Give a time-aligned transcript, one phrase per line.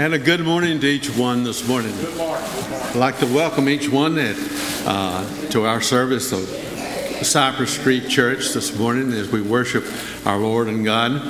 [0.00, 1.94] And a good morning to each one this morning.
[1.96, 2.42] Good morning.
[2.46, 4.34] I'd like to welcome each one at,
[4.86, 6.48] uh, to our service of
[7.22, 9.84] Cypress Street Church this morning as we worship
[10.24, 11.20] our Lord and God.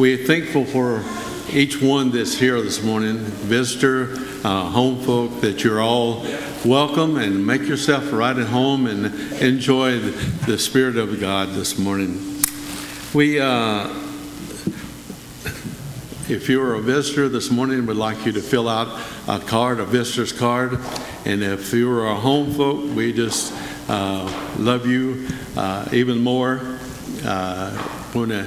[0.00, 1.04] We're thankful for
[1.52, 6.26] each one that's here this morning, visitor, uh, home folk, that you're all
[6.64, 10.10] welcome and make yourself right at home and enjoy the,
[10.46, 12.42] the Spirit of God this morning.
[13.14, 14.01] We, uh,
[16.28, 19.84] if you're a visitor this morning, we'd like you to fill out a card, a
[19.84, 20.78] visitor's card.
[21.24, 23.52] And if you're a home folk, we just
[23.88, 26.78] uh, love you uh, even more.
[27.24, 28.46] Uh, want to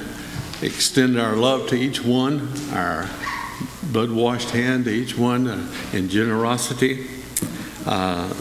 [0.61, 3.09] extend our love to each one, our
[3.91, 7.07] blood washed hand to each one uh, in generosity.
[7.85, 8.33] Uh,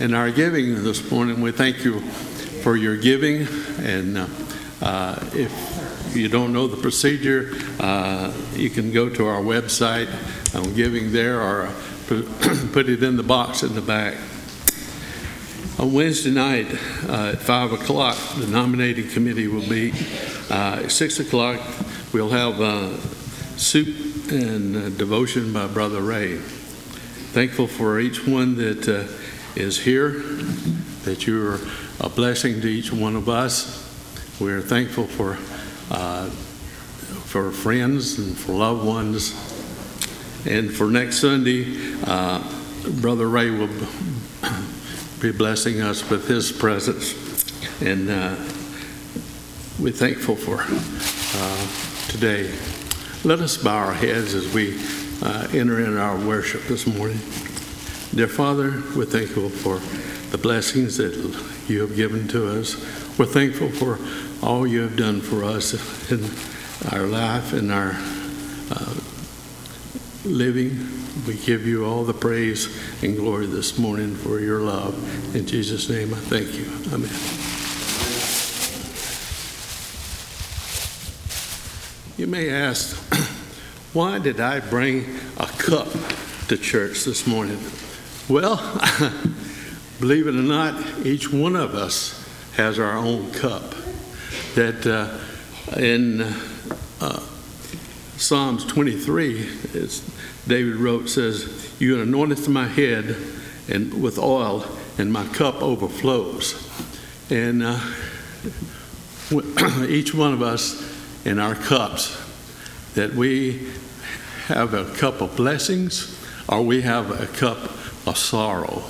[0.00, 3.46] and our giving this morning, we thank you for your giving.
[3.78, 4.18] And
[4.82, 5.52] uh, if
[6.16, 10.08] you don't know the procedure, uh, you can go to our website
[10.54, 11.66] on giving there or
[12.72, 14.14] put it in the box in the back.
[15.78, 16.66] On Wednesday night
[17.08, 19.94] uh, at 5 o'clock, the nominating committee will meet.
[20.50, 21.60] Uh, at 6 o'clock,
[22.12, 22.96] we'll have uh,
[23.56, 26.36] soup and uh, devotion by Brother Ray.
[26.36, 30.10] Thankful for each one that uh, is here,
[31.02, 31.58] that you're
[32.00, 33.82] a blessing to each one of us.
[34.40, 35.38] We're thankful for
[35.90, 39.32] uh, for friends and for loved ones.
[40.46, 42.42] And for next Sunday, uh,
[43.00, 43.70] Brother Ray will
[45.20, 47.14] be blessing us with his presence.
[47.80, 48.36] And uh,
[49.80, 52.52] we're thankful for uh, today.
[53.24, 54.78] Let us bow our heads as we
[55.22, 57.18] uh, enter in our worship this morning.
[58.14, 59.80] Dear Father, we're thankful for
[60.30, 61.14] the blessings that
[61.66, 62.76] you have given to us.
[63.18, 63.98] We're thankful for
[64.44, 65.72] all you have done for us
[66.12, 66.22] in
[66.92, 67.92] our life and our
[68.70, 68.94] uh,
[70.26, 70.86] living.
[71.26, 72.68] We give you all the praise
[73.02, 75.34] and glory this morning for your love.
[75.34, 76.66] In Jesus' name, I thank you.
[76.92, 77.10] Amen.
[82.18, 82.96] You may ask,
[83.94, 85.06] why did I bring
[85.38, 85.88] a cup
[86.48, 87.60] to church this morning?
[88.28, 88.56] Well,
[90.00, 93.74] believe it or not, each one of us has our own cup.
[94.54, 97.20] That uh, in uh,
[98.16, 99.48] Psalms 23,
[100.46, 103.16] David wrote, says, You anointed my head
[103.68, 104.64] and with oil,
[104.96, 106.70] and my cup overflows.
[107.30, 107.80] And uh,
[109.88, 110.94] each one of us
[111.26, 112.20] in our cups,
[112.94, 113.72] that we
[114.46, 116.16] have a cup of blessings
[116.48, 117.58] or we have a cup
[118.06, 118.84] of sorrow.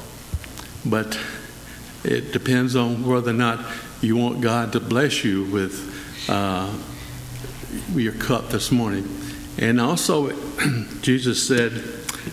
[0.84, 1.18] But
[2.02, 3.60] it depends on whether or not
[4.04, 6.72] you want God to bless you with uh,
[7.94, 9.08] your cup this morning.
[9.58, 10.30] And also,
[11.00, 11.72] Jesus said,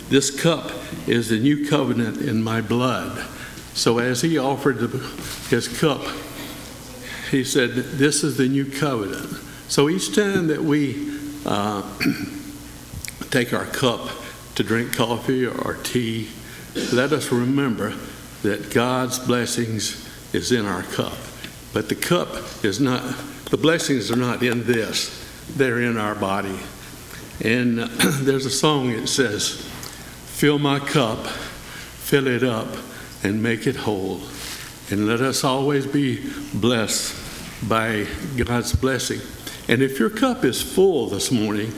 [0.08, 0.70] This cup
[1.06, 3.26] is the new covenant in my blood.
[3.74, 4.78] So as he offered
[5.48, 6.02] his cup,
[7.30, 9.30] he said, This is the new covenant.
[9.68, 11.82] So each time that we uh,
[13.30, 14.10] take our cup
[14.56, 16.28] to drink coffee or tea,
[16.92, 17.94] let us remember
[18.42, 21.14] that God's blessings is in our cup.
[21.72, 22.28] But the cup
[22.64, 23.02] is not,
[23.46, 25.18] the blessings are not in this,
[25.56, 26.58] they're in our body.
[27.42, 27.78] And
[28.20, 29.68] there's a song that says,
[30.26, 32.68] Fill my cup, fill it up,
[33.22, 34.20] and make it whole.
[34.90, 38.06] And let us always be blessed by
[38.36, 39.20] God's blessing.
[39.68, 41.72] And if your cup is full this morning,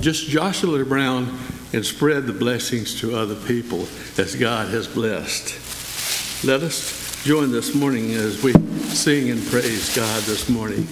[0.00, 1.28] just jostle it around
[1.72, 6.44] and spread the blessings to other people as God has blessed.
[6.44, 8.52] Let us join this morning as we
[8.94, 10.86] sing and praise God this morning.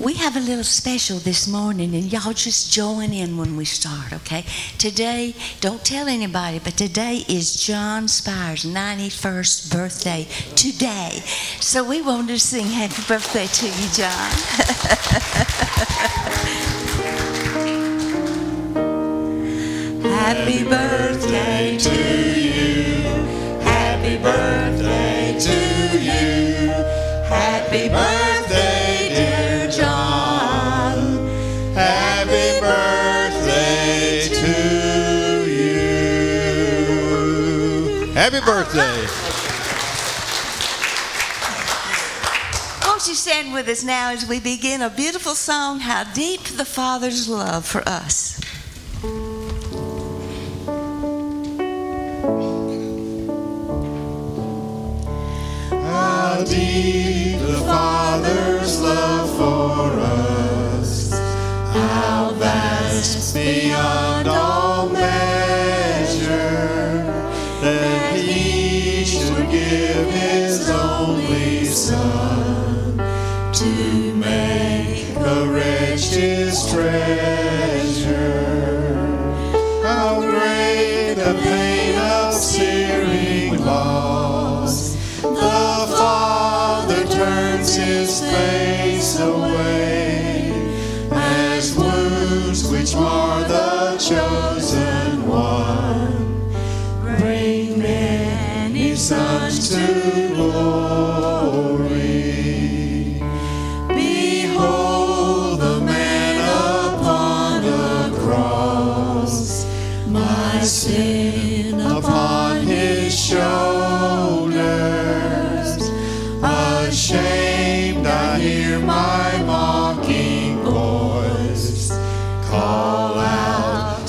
[0.00, 4.14] We have a little special this morning, and y'all just join in when we start,
[4.14, 4.46] okay?
[4.78, 10.26] Today, don't tell anybody, but today is John Spire's 91st birthday
[10.56, 11.20] today.
[11.60, 14.30] So we want to sing happy birthday to you, John.
[20.08, 22.83] happy birthday to you.
[24.04, 26.68] Happy birthday to you.
[27.26, 31.26] Happy birthday, dear John.
[31.72, 35.72] Happy birthday to you.
[38.12, 39.06] Happy birthday.
[42.86, 46.66] Won't you stand with us now as we begin a beautiful song, How Deep the
[46.66, 48.38] Father's Love for Us?
[56.14, 61.10] How deep the Father's love for us.
[61.72, 66.32] How vast beyond all measure,
[67.62, 72.96] that he should give his only Son
[73.52, 77.43] to make a wretch his treasure.
[94.10, 94.53] The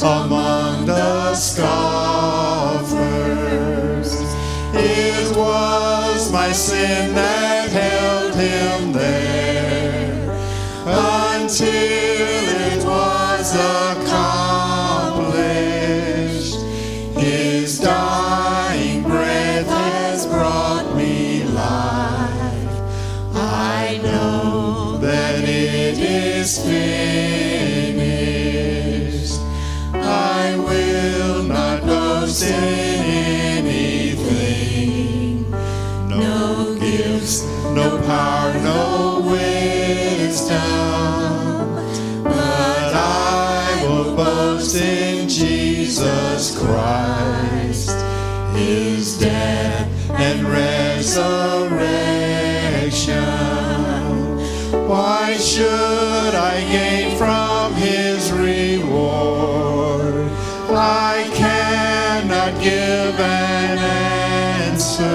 [0.05, 1.65] among the scoffers.
[4.73, 7.34] It was my sin that
[51.15, 53.15] resurrection.
[54.87, 60.29] Why should I gain from His reward?
[60.69, 63.77] I cannot give an
[64.67, 65.07] answer.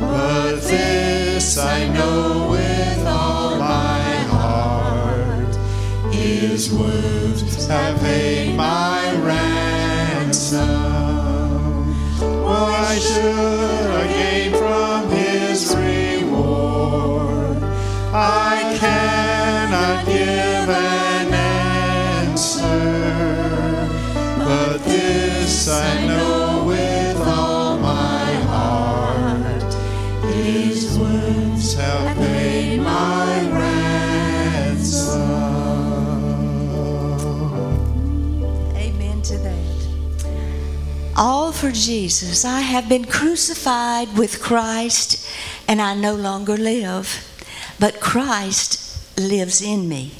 [0.00, 4.00] But this I know with all my
[4.30, 5.54] heart
[6.14, 10.66] His wounds have paid my ransom.
[12.44, 13.75] Why should
[25.68, 29.74] I know with all my heart.
[30.32, 30.96] His
[31.74, 35.22] have paid my ransom.
[38.76, 39.86] Amen to that.
[41.16, 42.44] All for Jesus.
[42.44, 45.26] I have been crucified with Christ,
[45.66, 47.26] and I no longer live,
[47.80, 50.12] but Christ lives in me.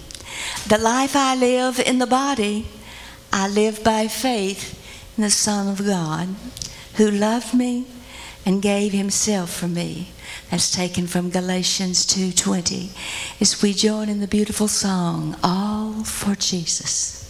[0.67, 2.67] The life I live in the body,
[3.33, 4.83] I live by faith
[5.25, 6.29] the Son of God,
[6.95, 7.87] who loved me
[8.45, 10.09] and gave himself for me.
[10.51, 12.91] That's taken from Galatians 2:20.
[13.41, 17.26] As we join in the beautiful song, All for Jesus.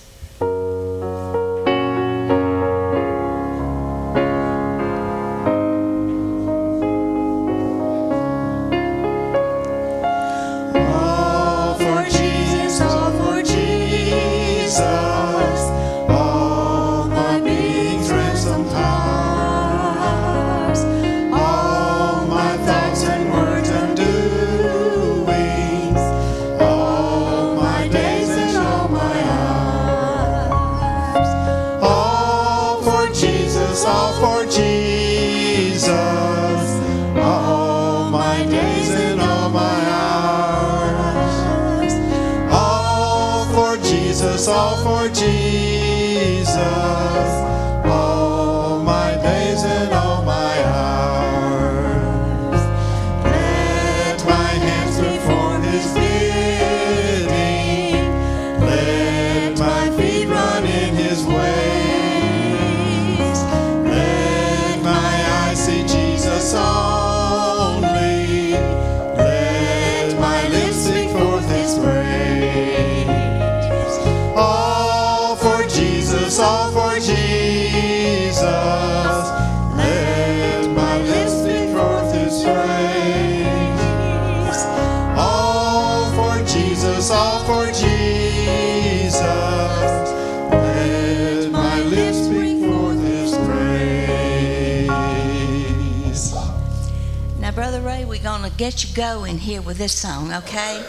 [98.67, 100.85] Get you going here with this song, okay?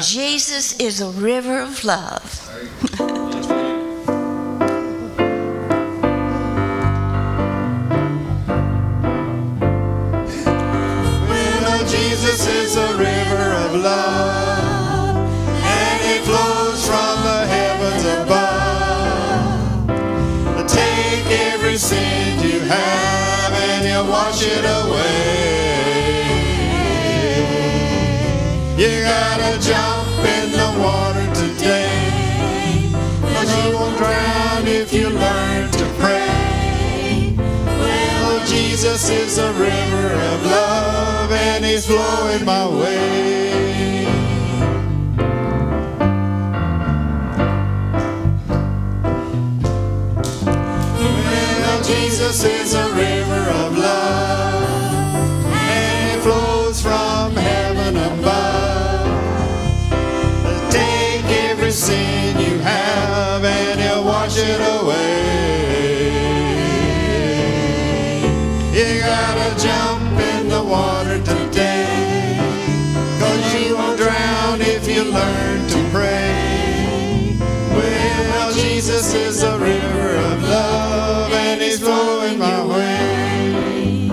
[0.00, 2.37] Jesus is a river of love.
[38.98, 43.67] Jesus is a river of love, and He's flowing my way.
[79.28, 84.08] Is a river of love, and He's flowing my way.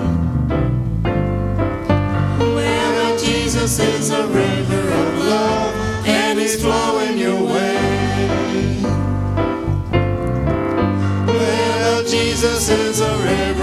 [2.38, 5.74] Well, Jesus is a river of love,
[6.06, 8.82] and He's flowing your way.
[11.26, 13.55] Well, Jesus is a river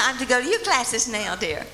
[0.00, 1.66] time to go to your classes now, dear.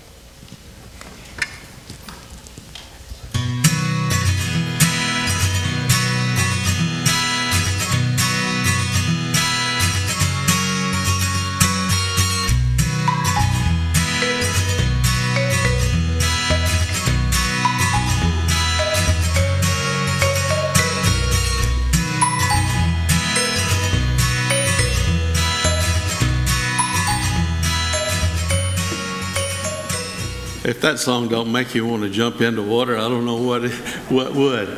[30.87, 33.69] That song don't make you want to jump into water, I don't know what
[34.09, 34.69] what would.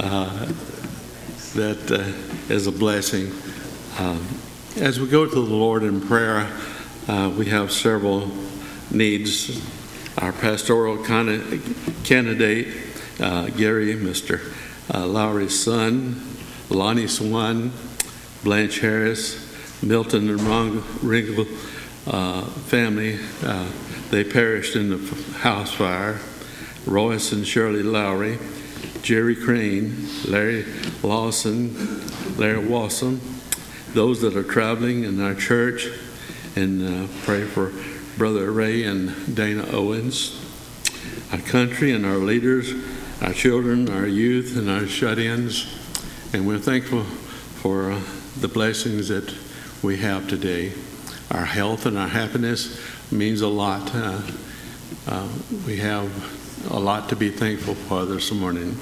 [0.00, 0.46] Uh,
[1.54, 3.30] that uh, is a blessing.
[3.98, 4.26] Um,
[4.76, 6.50] as we go to the Lord in prayer,
[7.06, 8.30] uh, we have several
[8.90, 9.60] needs.
[10.16, 12.74] Our pastoral candidate,
[13.20, 14.54] uh, Gary, Mr.
[14.94, 16.18] Uh, Lowry's son,
[16.70, 17.72] Lonnie Swan,
[18.42, 21.46] Blanche Harris, Milton and Ron Ringle
[22.06, 23.18] uh, family.
[24.12, 24.98] They perished in the
[25.38, 26.20] house fire.
[26.84, 28.38] Royce and Shirley Lowry,
[29.00, 30.66] Jerry Crane, Larry
[31.02, 31.74] Lawson,
[32.36, 33.22] Larry Wasson,
[33.94, 35.86] those that are traveling in our church,
[36.56, 37.72] and uh, pray for
[38.18, 40.38] Brother Ray and Dana Owens,
[41.32, 42.70] our country and our leaders,
[43.22, 45.66] our children, our youth, and our shut ins.
[46.34, 48.00] And we're thankful for uh,
[48.38, 49.34] the blessings that
[49.82, 50.74] we have today.
[51.30, 52.78] Our health and our happiness
[53.12, 53.90] means a lot.
[53.94, 55.28] Uh,
[55.66, 58.76] we have a lot to be thankful for this morning.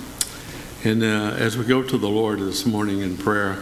[0.85, 3.59] And uh, as we go to the Lord this morning in prayer,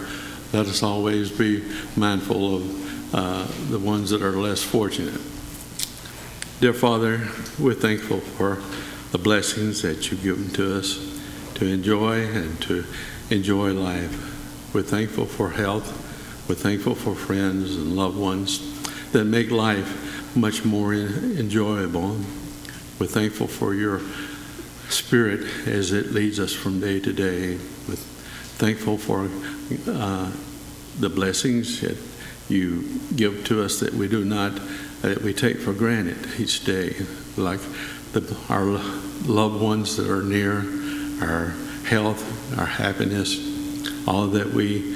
[0.53, 1.65] let us always be
[1.97, 5.21] mindful of uh, the ones that are less fortunate.
[6.61, 7.27] Dear Father,
[7.59, 8.59] we're thankful for
[9.13, 10.99] the blessings that you've given to us
[11.55, 12.85] to enjoy and to
[13.31, 14.75] enjoy life.
[14.75, 16.05] We're thankful for health.
[16.49, 18.75] We're thankful for friends and loved ones
[19.13, 22.19] that make life much more enjoyable.
[22.99, 24.01] We're thankful for your
[24.89, 27.57] spirit as it leads us from day to day.
[27.89, 27.97] We're
[28.59, 29.29] thankful for
[29.91, 30.33] uh,
[30.99, 31.97] the blessings that
[32.49, 34.59] you give to us that we do not,
[35.03, 36.97] that we take for granted each day,
[37.37, 37.61] like
[38.13, 40.65] the, our loved ones that are near,
[41.23, 41.55] our
[41.85, 43.37] health, our happiness,
[44.07, 44.95] all that we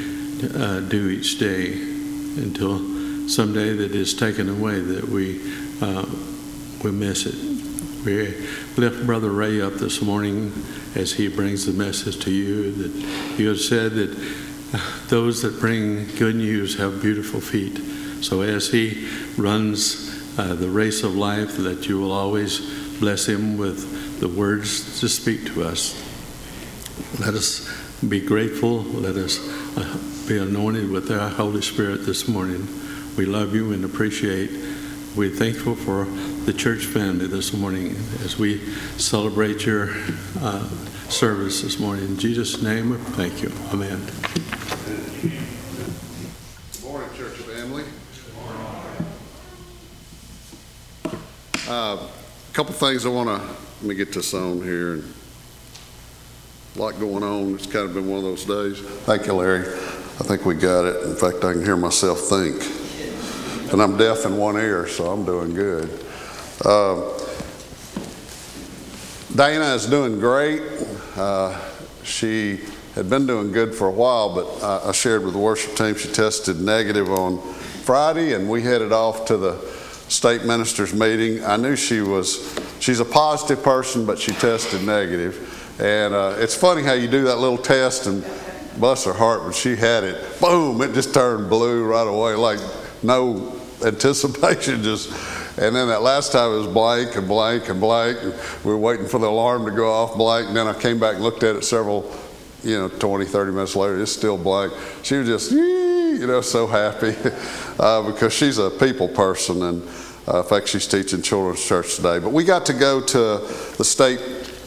[0.54, 2.91] uh, do each day until
[3.28, 5.40] someday that is taken away that we
[5.80, 6.06] uh,
[6.82, 7.34] we miss it.
[8.04, 8.34] We
[8.76, 10.52] lift Brother Ray up this morning
[10.96, 14.10] as he brings the message to you that you have said that
[15.08, 17.78] those that bring good news have beautiful feet.
[18.24, 23.58] So as he runs uh, the race of life, that you will always bless him
[23.58, 26.00] with the words to speak to us.
[27.20, 27.70] Let us
[28.08, 28.82] be grateful.
[28.82, 29.38] Let us
[29.76, 32.66] uh, be anointed with the Holy Spirit this morning.
[33.14, 34.50] We love you and appreciate.
[35.14, 36.06] We're thankful for
[36.46, 37.90] the church family this morning
[38.24, 38.58] as we
[38.96, 39.90] celebrate your
[40.40, 40.66] uh,
[41.10, 42.06] service this morning.
[42.06, 43.52] In Jesus' name, thank you.
[43.70, 44.00] Amen.
[46.72, 47.84] Good morning, church family.
[51.68, 55.02] Uh, a couple things I want to let me get this on here.
[56.76, 57.56] A lot going on.
[57.56, 58.80] It's kind of been one of those days.
[59.00, 59.68] Thank you, Larry.
[59.68, 61.02] I think we got it.
[61.02, 62.81] In fact, I can hear myself think.
[63.72, 65.88] And I'm deaf in one ear, so I'm doing good.
[66.62, 67.18] Uh,
[69.34, 70.60] Diana is doing great.
[71.16, 71.58] Uh,
[72.02, 72.60] she
[72.94, 75.94] had been doing good for a while, but I, I shared with the worship team
[75.94, 77.40] she tested negative on
[77.84, 79.56] Friday, and we headed off to the
[80.08, 81.42] state ministers meeting.
[81.42, 85.80] I knew she was, she's a positive person, but she tested negative.
[85.80, 88.22] And uh, it's funny how you do that little test and
[88.78, 92.58] bless her heart, when she had it, boom, it just turned blue right away, like
[93.02, 93.51] no
[93.86, 95.10] anticipation, just.
[95.58, 98.18] And then that last time it was blank and blank and blank.
[98.22, 98.32] And
[98.64, 100.48] we were waiting for the alarm to go off blank.
[100.48, 102.10] And then I came back and looked at it several,
[102.62, 104.00] you know, 20, 30 minutes later.
[104.00, 104.72] It's still blank.
[105.02, 107.14] She was just, you know, so happy
[107.78, 109.62] uh, because she's a people person.
[109.62, 109.82] And
[110.26, 112.18] uh, in fact, she's teaching children's church today.
[112.18, 113.18] But we got to go to
[113.76, 114.20] the state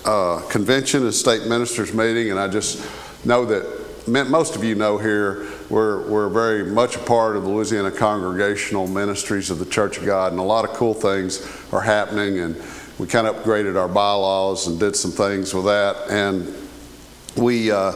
[0.05, 2.85] uh, convention, and state ministers meeting, and I just
[3.25, 7.49] know that most of you know here, we're, we're very much a part of the
[7.49, 11.81] Louisiana Congregational Ministries of the Church of God, and a lot of cool things are
[11.81, 12.39] happening.
[12.39, 12.55] And
[12.99, 15.95] we kind of upgraded our bylaws and did some things with that.
[16.09, 16.53] And
[17.35, 17.93] we uh,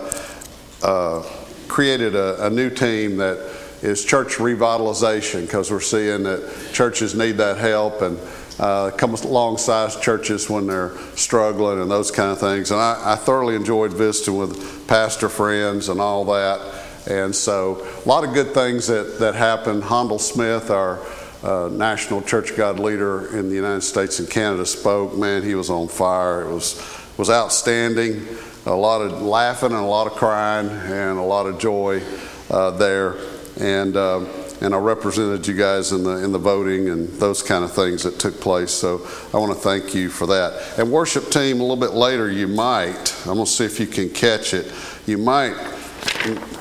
[0.83, 1.21] uh,
[1.67, 3.37] created a, a new team that
[3.81, 8.19] is church revitalization because we're seeing that churches need that help and
[8.59, 12.71] uh, come alongside churches when they're struggling and those kind of things.
[12.71, 16.59] And I, I, thoroughly enjoyed visiting with pastor friends and all that.
[17.07, 19.83] And so, a lot of good things that, that happened.
[19.83, 20.99] Handel Smith, our
[21.43, 25.17] uh, national Church God leader in the United States and Canada, spoke.
[25.17, 26.41] Man, he was on fire.
[26.41, 26.81] It was,
[27.17, 28.25] was outstanding.
[28.65, 32.01] A lot of laughing and a lot of crying and a lot of joy
[32.49, 33.15] uh, there.
[33.59, 34.27] And um,
[34.61, 38.03] and I represented you guys in the in the voting and those kind of things
[38.03, 38.71] that took place.
[38.71, 40.77] So I want to thank you for that.
[40.77, 43.15] And worship team, a little bit later, you might.
[43.21, 44.71] I'm gonna see if you can catch it.
[45.05, 45.55] You might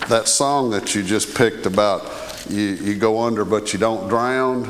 [0.09, 4.65] that song that you just picked about you, you go under but you don't drown.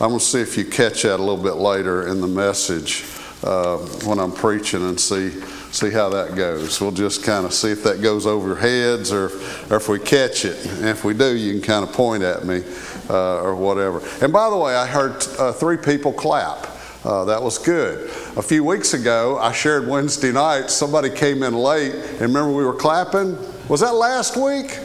[0.00, 3.04] I'm gonna see if you catch that a little bit later in the message
[3.42, 5.30] uh, when I'm preaching and see
[5.72, 6.80] see how that goes.
[6.80, 9.26] We'll just kind of see if that goes over heads or,
[9.70, 10.64] or if we catch it.
[10.66, 12.62] And if we do, you can kind of point at me
[13.08, 14.02] uh, or whatever.
[14.20, 16.66] And by the way, I heard uh, three people clap.
[17.04, 18.10] Uh, that was good.
[18.36, 20.70] A few weeks ago, I shared Wednesday night.
[20.70, 23.38] Somebody came in late, and remember we were clapping?
[23.70, 24.76] Was that last week?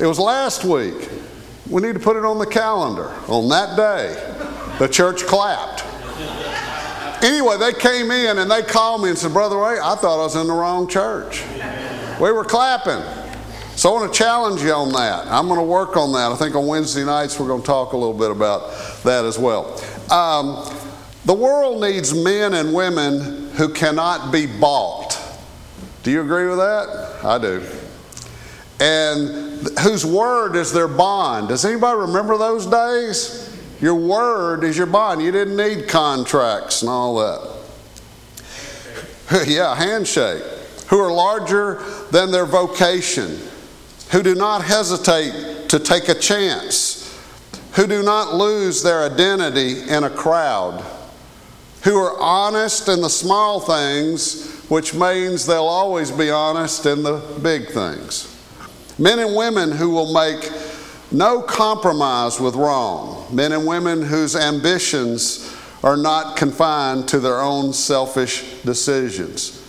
[0.00, 1.08] It was last week.
[1.70, 3.08] We need to put it on the calendar.
[3.28, 5.84] On that day, the church clapped.
[7.22, 10.24] Anyway, they came in and they called me and said, Brother Ray, I thought I
[10.24, 11.44] was in the wrong church.
[12.20, 13.00] We were clapping.
[13.76, 15.28] So I want to challenge you on that.
[15.28, 16.32] I'm going to work on that.
[16.32, 18.72] I think on Wednesday nights we're going to talk a little bit about
[19.04, 19.80] that as well.
[20.10, 20.68] Um,
[21.26, 25.16] the world needs men and women who cannot be bought.
[26.02, 27.24] Do you agree with that?
[27.24, 27.64] I do.
[28.80, 31.48] And whose word is their bond.
[31.48, 33.50] Does anybody remember those days?
[33.80, 35.22] Your word is your bond.
[35.22, 37.54] You didn't need contracts and all that.
[39.46, 40.42] yeah, handshake.
[40.88, 43.38] Who are larger than their vocation,
[44.10, 47.18] who do not hesitate to take a chance,
[47.72, 50.84] who do not lose their identity in a crowd,
[51.82, 57.20] who are honest in the small things, which means they'll always be honest in the
[57.42, 58.33] big things.
[58.98, 60.50] Men and women who will make
[61.10, 63.26] no compromise with wrong.
[63.34, 69.60] Men and women whose ambitions are not confined to their own selfish decisions.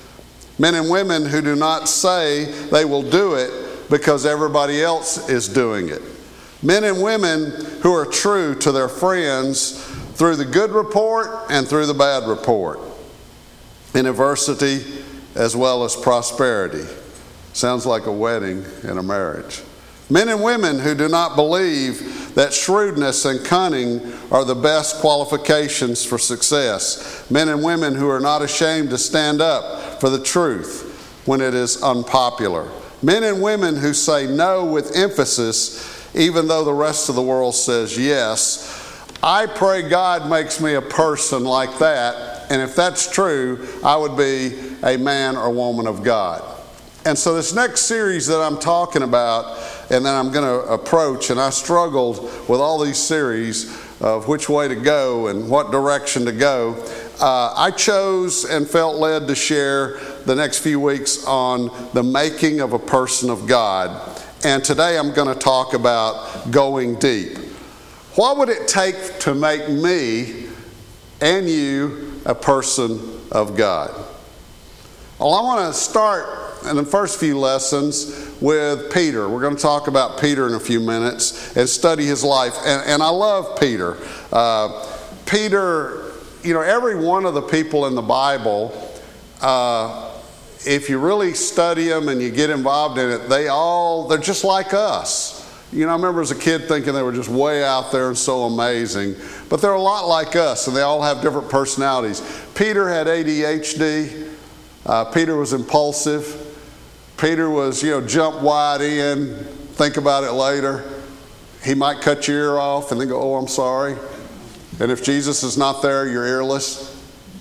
[0.58, 3.52] Men and women who do not say they will do it
[3.90, 6.02] because everybody else is doing it.
[6.64, 9.84] Men and women who are true to their friends
[10.14, 12.80] through the good report and through the bad report,
[13.94, 15.04] in adversity
[15.36, 16.86] as well as prosperity.
[17.56, 19.62] Sounds like a wedding and a marriage.
[20.10, 26.04] Men and women who do not believe that shrewdness and cunning are the best qualifications
[26.04, 27.26] for success.
[27.32, 31.54] Men and women who are not ashamed to stand up for the truth when it
[31.54, 32.70] is unpopular.
[33.02, 37.56] Men and women who say no with emphasis, even though the rest of the world
[37.56, 39.08] says yes.
[39.24, 42.52] I pray God makes me a person like that.
[42.52, 46.55] And if that's true, I would be a man or woman of God.
[47.06, 51.30] And so, this next series that I'm talking about and then I'm going to approach.
[51.30, 56.26] And I struggled with all these series of which way to go and what direction
[56.26, 56.74] to go,
[57.22, 62.60] uh, I chose and felt led to share the next few weeks on the making
[62.60, 64.22] of a person of God.
[64.44, 67.38] And today I'm going to talk about going deep.
[68.16, 70.48] What would it take to make me
[71.22, 73.00] and you a person
[73.32, 73.92] of God?
[75.20, 79.30] Well, I want to start in the first few lessons with Peter.
[79.30, 82.56] We're going to talk about Peter in a few minutes and study his life.
[82.66, 83.98] And, and I love Peter.
[84.32, 84.88] Uh,
[85.26, 86.12] Peter,
[86.44, 88.94] you know, every one of the people in the Bible,
[89.42, 90.12] uh,
[90.66, 94.44] if you really study them and you get involved in it, they all, they're just
[94.44, 95.42] like us.
[95.72, 98.18] You know, I remember as a kid thinking they were just way out there and
[98.18, 99.16] so amazing,
[99.50, 102.22] but they're a lot like us and they all have different personalities.
[102.56, 104.32] Peter had ADHD,
[104.86, 106.45] uh, Peter was impulsive,
[107.18, 109.36] Peter was, you know, jump wide in,
[109.74, 110.84] think about it later.
[111.64, 113.96] He might cut your ear off and then go, oh, I'm sorry.
[114.80, 116.92] And if Jesus is not there, you're earless.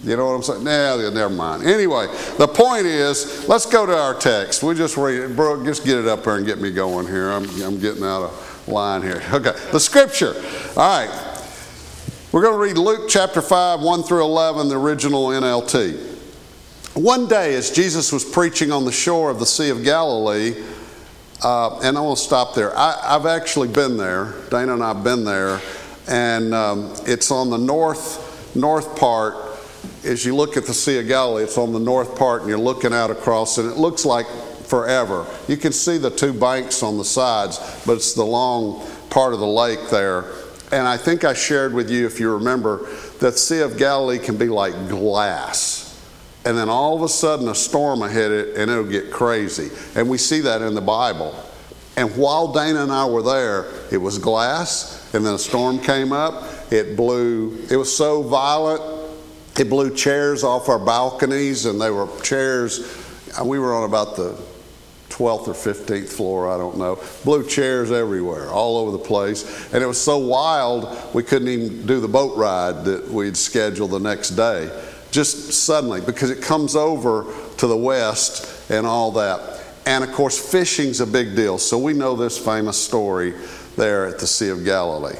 [0.04, 0.64] You know what I'm saying?
[0.64, 1.64] Nah, never mind.
[1.64, 2.06] Anyway,
[2.38, 4.62] the point is, let's go to our text.
[4.62, 5.36] We just read it.
[5.36, 7.30] Bro, just get it up there and get me going here.
[7.30, 9.22] I'm, I'm getting out of line here.
[9.32, 10.34] Okay, the scripture.
[10.76, 11.40] All right.
[12.32, 16.13] We're going to read Luke chapter 5, 1 through 11, the original NLT.
[16.94, 20.54] One day, as Jesus was preaching on the shore of the Sea of Galilee,
[21.42, 22.72] uh, and I want to stop there.
[22.78, 24.32] I, have actually been there.
[24.48, 25.60] Dana and I have been there,
[26.06, 29.34] and um, it's on the north north part.
[30.04, 32.60] As you look at the Sea of Galilee, it's on the north part, and you're
[32.60, 35.26] looking out across, and it looks like forever.
[35.48, 39.40] You can see the two banks on the sides, but it's the long part of
[39.40, 40.26] the lake there.
[40.70, 42.86] And I think I shared with you, if you remember,
[43.18, 45.83] that Sea of Galilee can be like glass
[46.44, 49.70] and then all of a sudden a storm hit it and it'll get crazy.
[49.94, 51.34] And we see that in the Bible.
[51.96, 56.12] And while Dana and I were there, it was glass, and then a storm came
[56.12, 56.44] up.
[56.72, 58.82] It blew, it was so violent,
[59.58, 62.80] it blew chairs off our balconies, and they were chairs,
[63.38, 64.36] uh, we were on about the
[65.10, 67.00] 12th or 15th floor, I don't know.
[67.22, 69.72] Blew chairs everywhere, all over the place.
[69.72, 73.92] And it was so wild, we couldn't even do the boat ride that we'd scheduled
[73.92, 74.68] the next day
[75.14, 79.62] just suddenly because it comes over to the west and all that.
[79.86, 81.56] And of course, fishing's a big deal.
[81.58, 83.32] So we know this famous story
[83.76, 85.16] there at the Sea of Galilee.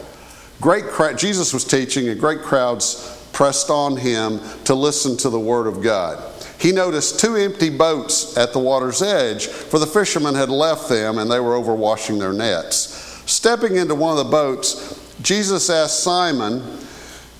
[0.61, 5.39] Great crowd, Jesus was teaching, and great crowds pressed on him to listen to the
[5.39, 6.33] word of God.
[6.59, 11.19] He noticed two empty boats at the water's edge, for the fishermen had left them
[11.19, 13.23] and they were over washing their nets.
[13.31, 16.63] Stepping into one of the boats, Jesus asked Simon,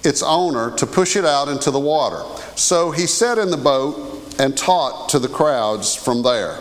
[0.05, 2.23] its owner, to push it out into the water.
[2.57, 6.59] So he sat in the boat and taught to the crowds from there.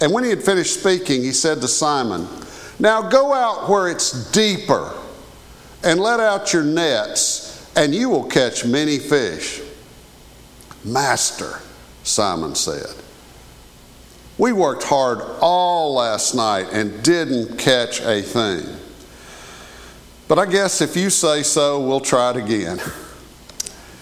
[0.00, 2.28] And when he had finished speaking, he said to Simon,
[2.78, 4.92] Now go out where it's deeper
[5.82, 9.60] and let out your nets, and you will catch many fish.
[10.84, 11.60] Master,
[12.02, 12.94] Simon said,
[14.38, 18.64] We worked hard all last night and didn't catch a thing.
[20.26, 22.80] But I guess if you say so, we'll try it again.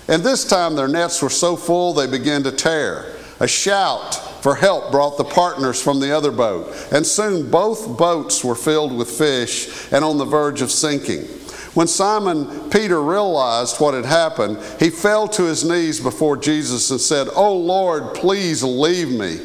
[0.08, 3.14] And this time their nets were so full they began to tear.
[3.40, 8.44] A shout for help brought the partners from the other boat, and soon both boats
[8.44, 11.22] were filled with fish and on the verge of sinking.
[11.74, 17.00] When Simon Peter realized what had happened, he fell to his knees before Jesus and
[17.00, 19.38] said, Oh Lord, please leave me.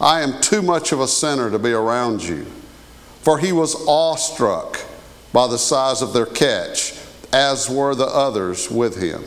[0.00, 2.44] I am too much of a sinner to be around you.
[3.22, 4.78] For he was awestruck
[5.34, 6.96] by the size of their catch,
[7.32, 9.22] as were the others with him.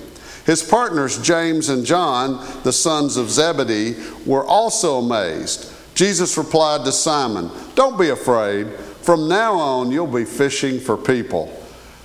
[0.46, 5.74] His partners, James and John, the sons of Zebedee, were also amazed.
[5.94, 8.72] Jesus replied to Simon, Don't be afraid.
[9.02, 11.54] From now on, you'll be fishing for people.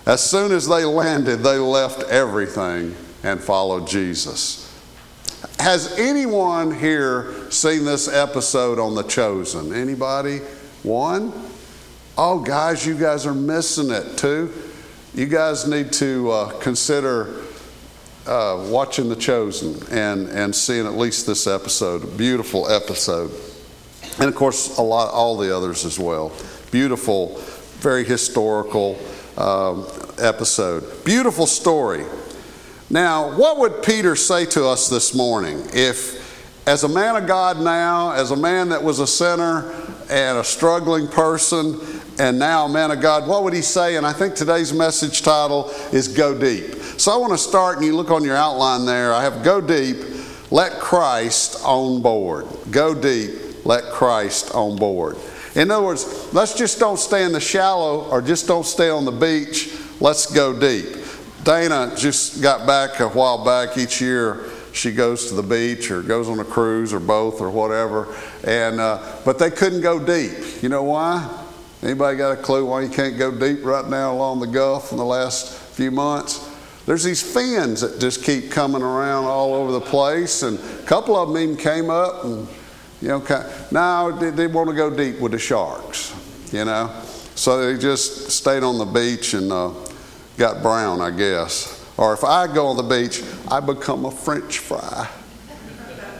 [0.04, 4.68] As soon as they landed, they left everything and followed Jesus.
[5.60, 9.72] Has anyone here seen this episode on The Chosen?
[9.72, 10.38] Anybody?
[10.82, 11.32] One?
[12.18, 14.52] Oh, guys, you guys are missing it too.
[15.14, 17.42] You guys need to uh, consider
[18.26, 22.18] uh, watching The Chosen and, and seeing at least this episode.
[22.18, 23.30] Beautiful episode.
[24.18, 26.32] And of course, a lot, all the others as well.
[26.70, 27.38] Beautiful,
[27.78, 28.98] very historical
[29.38, 29.86] um,
[30.18, 31.04] episode.
[31.06, 32.04] Beautiful story.
[32.90, 37.58] Now, what would Peter say to us this morning if, as a man of God
[37.58, 39.72] now, as a man that was a sinner
[40.10, 41.80] and a struggling person,
[42.18, 43.96] and now man of God, what would he say?
[43.96, 46.74] And I think today's message title is Go Deep.
[46.98, 49.12] So I want to start, and you look on your outline there.
[49.12, 49.96] I have Go Deep,
[50.50, 52.46] Let Christ on Board.
[52.70, 55.16] Go Deep, Let Christ on Board.
[55.54, 59.04] In other words, let's just don't stay in the shallow or just don't stay on
[59.04, 59.74] the beach.
[60.00, 60.96] Let's go deep.
[61.44, 63.76] Dana just got back a while back.
[63.76, 67.50] Each year, she goes to the beach or goes on a cruise or both or
[67.50, 68.14] whatever.
[68.44, 70.62] And uh, but they couldn't go deep.
[70.62, 71.41] You know why?
[71.82, 74.98] Anybody got a clue why you can't go deep right now along the Gulf in
[74.98, 76.48] the last few months?
[76.86, 81.16] There's these fins that just keep coming around all over the place, and a couple
[81.16, 82.46] of them even came up and
[83.00, 86.14] you know, now they, they want to go deep with the sharks.
[86.52, 86.88] You know,
[87.34, 89.72] so they just stayed on the beach and uh,
[90.36, 91.84] got brown, I guess.
[91.96, 95.10] Or if I go on the beach, I become a French fry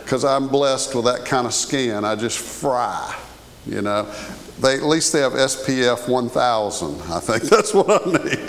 [0.02, 2.04] because I'm blessed with that kind of skin.
[2.04, 3.16] I just fry,
[3.64, 4.12] you know.
[4.62, 7.02] They, at least they have SPF 1000.
[7.12, 8.48] I think that's what I need.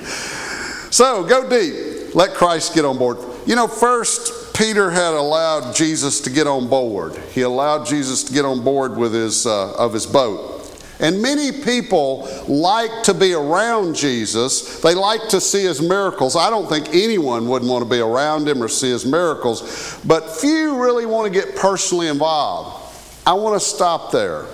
[0.93, 2.15] So go deep.
[2.15, 3.17] Let Christ get on board.
[3.47, 7.17] You know, first, Peter had allowed Jesus to get on board.
[7.32, 10.52] He allowed Jesus to get on board with his, uh, of his boat.
[10.99, 14.80] And many people like to be around Jesus.
[14.82, 16.36] They like to see his miracles.
[16.36, 20.30] I don't think anyone wouldn't want to be around him or see his miracles, but
[20.38, 22.95] few really want to get personally involved.
[23.26, 24.45] I want to stop there.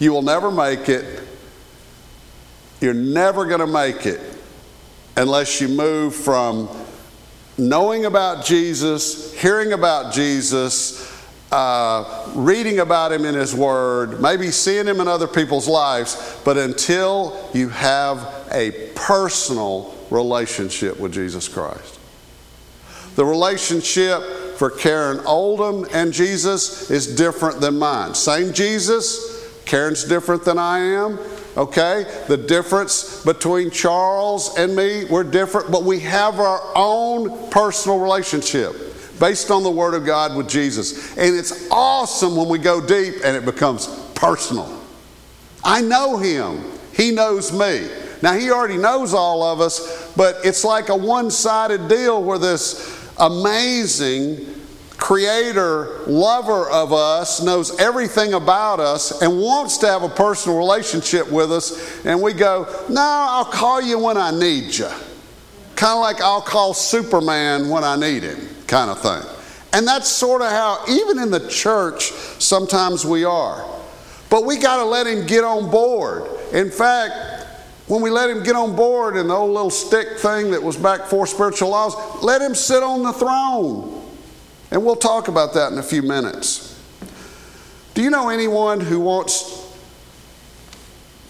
[0.00, 1.22] You will never make it.
[2.80, 4.20] You're never going to make it
[5.16, 6.68] unless you move from
[7.58, 11.06] knowing about Jesus, hearing about Jesus,
[11.52, 16.56] uh, reading about him in his word, maybe seeing him in other people's lives, but
[16.56, 21.98] until you have a personal relationship with Jesus Christ.
[23.16, 24.22] The relationship
[24.56, 28.14] for Karen Oldham and Jesus is different than mine.
[28.14, 29.29] Same Jesus,
[29.70, 31.16] Karen's different than I am.
[31.56, 32.04] Okay?
[32.26, 38.74] The difference between Charles and me, we're different, but we have our own personal relationship
[39.20, 41.16] based on the Word of God with Jesus.
[41.16, 44.76] And it's awesome when we go deep and it becomes personal.
[45.62, 47.88] I know Him, He knows me.
[48.22, 52.38] Now, He already knows all of us, but it's like a one sided deal where
[52.38, 54.59] this amazing
[55.00, 61.30] creator, lover of us, knows everything about us and wants to have a personal relationship
[61.32, 62.04] with us.
[62.04, 64.88] And we go, No, I'll call you when I need you.
[65.74, 69.22] Kind of like I'll call Superman when I need him kind of thing.
[69.72, 73.64] And that's sort of how, even in the church, sometimes we are.
[74.28, 76.24] But we got to let him get on board.
[76.52, 77.46] In fact,
[77.88, 80.76] when we let him get on board in the old little stick thing that was
[80.76, 83.99] back four spiritual laws, let him sit on the throne.
[84.70, 86.80] And we'll talk about that in a few minutes.
[87.94, 89.56] Do you know anyone who wants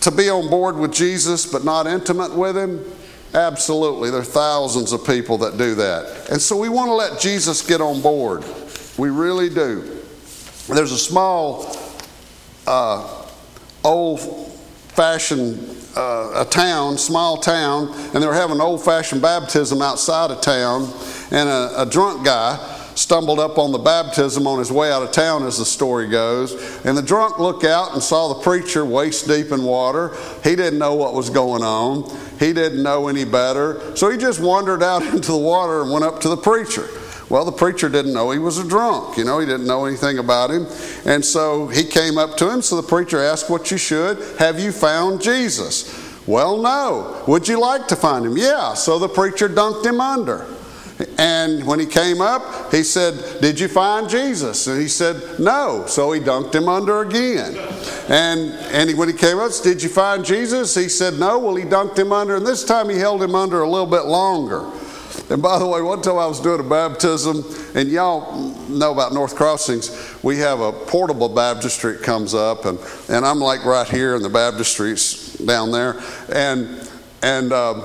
[0.03, 2.85] to be on board with Jesus but not intimate with him?
[3.33, 4.11] Absolutely.
[4.11, 6.31] There are thousands of people that do that.
[6.31, 8.45] And so we want to let Jesus get on board.
[8.99, 10.03] We really do.
[10.69, 11.77] There's a small,
[12.67, 13.27] uh,
[13.83, 14.21] old
[14.89, 20.31] fashioned uh, a town, small town, and they were having an old fashioned baptism outside
[20.31, 20.83] of town,
[21.33, 25.11] and a, a drunk guy stumbled up on the baptism on his way out of
[25.11, 26.53] town, as the story goes.
[26.85, 30.15] And the drunk looked out and saw the preacher waist deep in water.
[30.45, 32.05] He didn't know what was going on,
[32.39, 33.97] he didn't know any better.
[33.97, 36.87] So he just wandered out into the water and went up to the preacher.
[37.31, 39.17] Well, the preacher didn't know he was a drunk.
[39.17, 40.67] You know, he didn't know anything about him.
[41.07, 42.61] And so he came up to him.
[42.61, 44.19] So the preacher asked what you should.
[44.41, 45.97] Have you found Jesus?
[46.27, 47.23] Well, no.
[47.29, 48.37] Would you like to find him?
[48.37, 48.75] Yeah.
[48.75, 50.45] So the preacher dunked him under.
[51.19, 54.67] And when he came up, he said, Did you find Jesus?
[54.67, 55.85] And he said, No.
[55.87, 57.57] So he dunked him under again.
[58.09, 60.75] And, and he, when he came up, Did you find Jesus?
[60.75, 61.39] He said, No.
[61.39, 62.37] Well, he dunked him under.
[62.37, 64.71] And this time he held him under a little bit longer.
[65.31, 69.13] And by the way, one time I was doing a baptism, and y'all know about
[69.13, 73.89] North Crossings, we have a portable baptistry that comes up, and, and I'm like right
[73.89, 76.01] here, and the baptistry's down there.
[76.33, 76.89] And,
[77.23, 77.83] and um,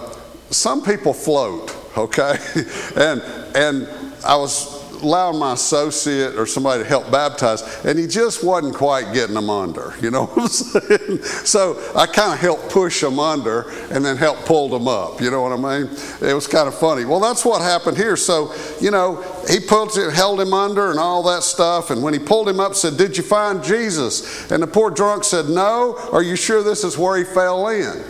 [0.49, 2.38] some people float okay?
[2.95, 3.21] and,
[3.55, 3.88] and
[4.25, 9.13] I was allowing my associate or somebody to help baptize, and he just wasn't quite
[9.13, 11.23] getting them under, you know what I'm saying?
[11.23, 15.31] So I kind of helped push them under and then helped pull them up, you
[15.31, 15.89] know what I mean?
[16.21, 17.05] It was kind of funny.
[17.05, 18.15] Well, that's what happened here.
[18.15, 22.19] So, you know, he pulled, held him under and all that stuff, and when he
[22.19, 24.51] pulled him up, said, Did you find Jesus?
[24.51, 25.97] And the poor drunk said, No.
[26.12, 28.03] Are you sure this is where he fell in?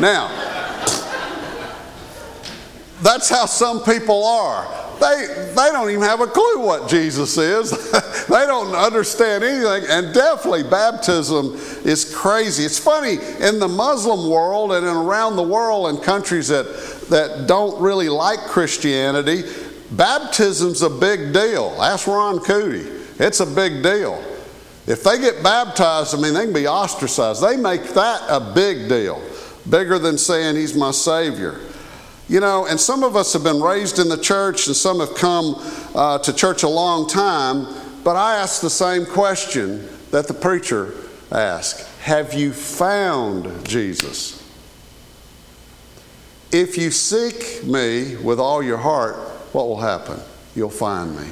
[0.00, 0.61] Now,
[3.02, 4.82] that's how some people are.
[5.00, 7.70] They, they don't even have a clue what Jesus is.
[8.28, 9.90] they don't understand anything.
[9.90, 12.62] And definitely, baptism is crazy.
[12.62, 16.66] It's funny, in the Muslim world and around the world in countries that,
[17.10, 19.42] that don't really like Christianity,
[19.90, 21.76] baptism's a big deal.
[21.82, 22.88] Ask Ron Cootie.
[23.18, 24.22] It's a big deal.
[24.86, 27.42] If they get baptized, I mean, they can be ostracized.
[27.42, 29.20] They make that a big deal,
[29.68, 31.60] bigger than saying he's my Savior.
[32.28, 35.14] You know, and some of us have been raised in the church and some have
[35.14, 35.56] come
[35.94, 37.66] uh, to church a long time,
[38.04, 40.94] but I ask the same question that the preacher
[41.30, 44.38] asked Have you found Jesus?
[46.52, 49.16] If you seek me with all your heart,
[49.52, 50.20] what will happen?
[50.54, 51.28] You'll find me.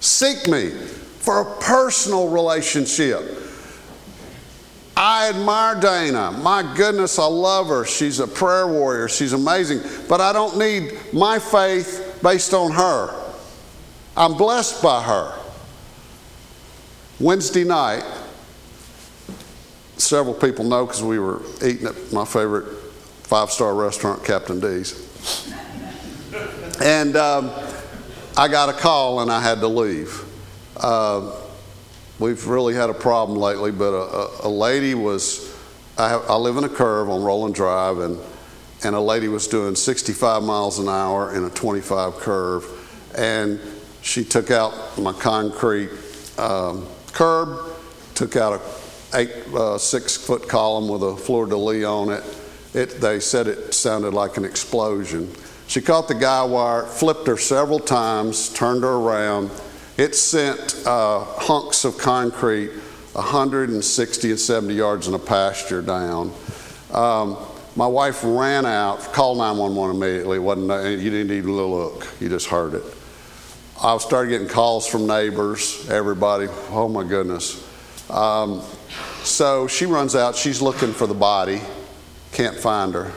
[0.00, 3.22] Seek me for a personal relationship.
[4.96, 6.32] I admire Dana.
[6.32, 7.84] My goodness, I love her.
[7.84, 9.08] She's a prayer warrior.
[9.08, 9.80] She's amazing.
[10.08, 13.18] But I don't need my faith based on her.
[14.16, 15.38] I'm blessed by her.
[17.18, 18.04] Wednesday night,
[19.96, 22.66] several people know because we were eating at my favorite
[23.22, 25.08] five star restaurant, Captain D's.
[26.82, 27.50] And um,
[28.36, 30.22] I got a call and I had to leave.
[30.76, 31.41] Uh,
[32.22, 35.54] we've really had a problem lately, but a, a, a lady was,
[35.98, 38.18] I, have, I, live in a curve on Roland Drive, and,
[38.84, 42.64] and a lady was doing 65 miles an hour in a 25 curve,
[43.18, 43.60] and
[44.02, 45.90] she took out my concrete
[46.38, 47.58] um, curb,
[48.14, 48.60] took out a
[49.14, 52.24] eight, uh, six foot column with a fleur de lis on it.
[52.74, 53.00] it.
[53.00, 55.30] They said it sounded like an explosion.
[55.66, 59.50] She caught the guy wire, flipped her several times, turned her around.
[59.96, 62.70] It sent uh, hunks of concrete
[63.12, 66.32] 160 and 70 yards in a pasture down.
[66.92, 67.36] Um,
[67.76, 70.38] my wife ran out, called 911 immediately.
[70.38, 72.82] Wasn't, you didn't even look, you just heard it.
[73.82, 76.46] I started getting calls from neighbors, everybody.
[76.70, 77.68] Oh my goodness.
[78.10, 78.62] Um,
[79.22, 81.60] so she runs out, she's looking for the body,
[82.32, 83.12] can't find her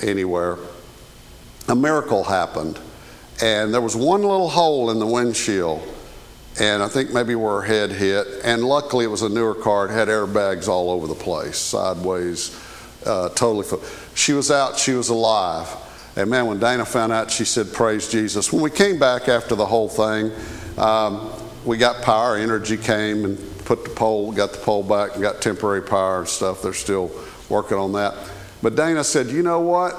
[0.00, 0.58] anywhere
[1.68, 2.78] a miracle happened.
[3.42, 5.82] And there was one little hole in the windshield,
[6.60, 8.28] and I think maybe where her head hit.
[8.44, 9.86] And luckily, it was a newer car.
[9.86, 12.56] It had airbags all over the place, sideways,
[13.04, 13.64] uh, totally.
[13.64, 13.82] Full.
[14.14, 15.68] She was out, she was alive.
[16.14, 18.52] And man, when Dana found out, she said, Praise Jesus.
[18.52, 20.30] When we came back after the whole thing,
[20.78, 21.32] um,
[21.64, 25.42] we got power, energy came and put the pole, got the pole back, and got
[25.42, 26.62] temporary power and stuff.
[26.62, 27.10] They're still
[27.48, 28.14] working on that.
[28.62, 29.96] But Dana said, You know what?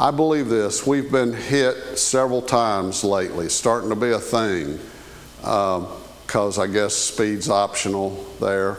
[0.00, 0.86] I believe this.
[0.86, 4.78] We've been hit several times lately, starting to be a thing,
[5.36, 8.78] because um, I guess speed's optional there.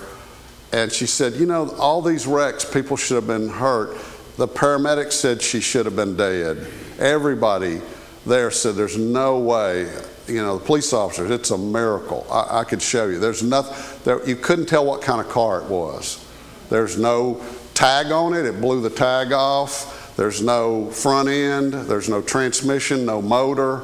[0.74, 4.00] And she said, You know, all these wrecks, people should have been hurt.
[4.38, 6.68] The paramedic said she should have been dead.
[6.98, 7.82] Everybody
[8.26, 9.94] there said, There's no way.
[10.28, 12.26] You know, the police officers, it's a miracle.
[12.32, 13.20] I, I could show you.
[13.20, 16.26] There's nothing, there, you couldn't tell what kind of car it was.
[16.72, 20.01] There's no tag on it, it blew the tag off.
[20.22, 23.82] There's no front end, there's no transmission, no motor,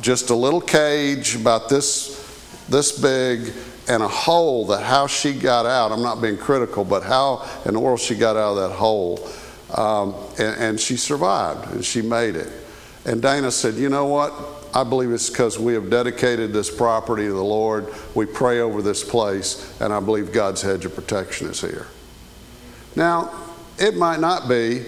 [0.00, 3.52] just a little cage about this, this big
[3.88, 5.90] and a hole that how she got out.
[5.90, 9.28] I'm not being critical, but how in the world she got out of that hole.
[9.76, 12.52] Um, and, and she survived and she made it.
[13.04, 14.32] And Dana said, You know what?
[14.72, 17.92] I believe it's because we have dedicated this property to the Lord.
[18.14, 21.88] We pray over this place, and I believe God's hedge of protection is here.
[22.94, 23.32] Now,
[23.76, 24.84] it might not be,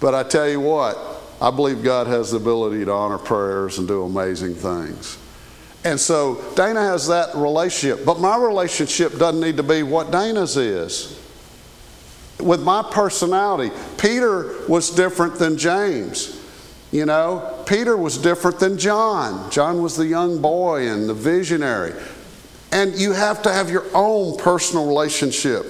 [0.00, 0.96] but I tell you what,
[1.40, 5.18] I believe God has the ability to honor prayers and do amazing things.
[5.84, 10.56] And so Dana has that relationship, but my relationship doesn't need to be what Dana's
[10.56, 11.14] is.
[12.40, 16.34] With my personality, Peter was different than James.
[16.90, 19.50] You know, Peter was different than John.
[19.50, 21.92] John was the young boy and the visionary.
[22.72, 25.66] And you have to have your own personal relationship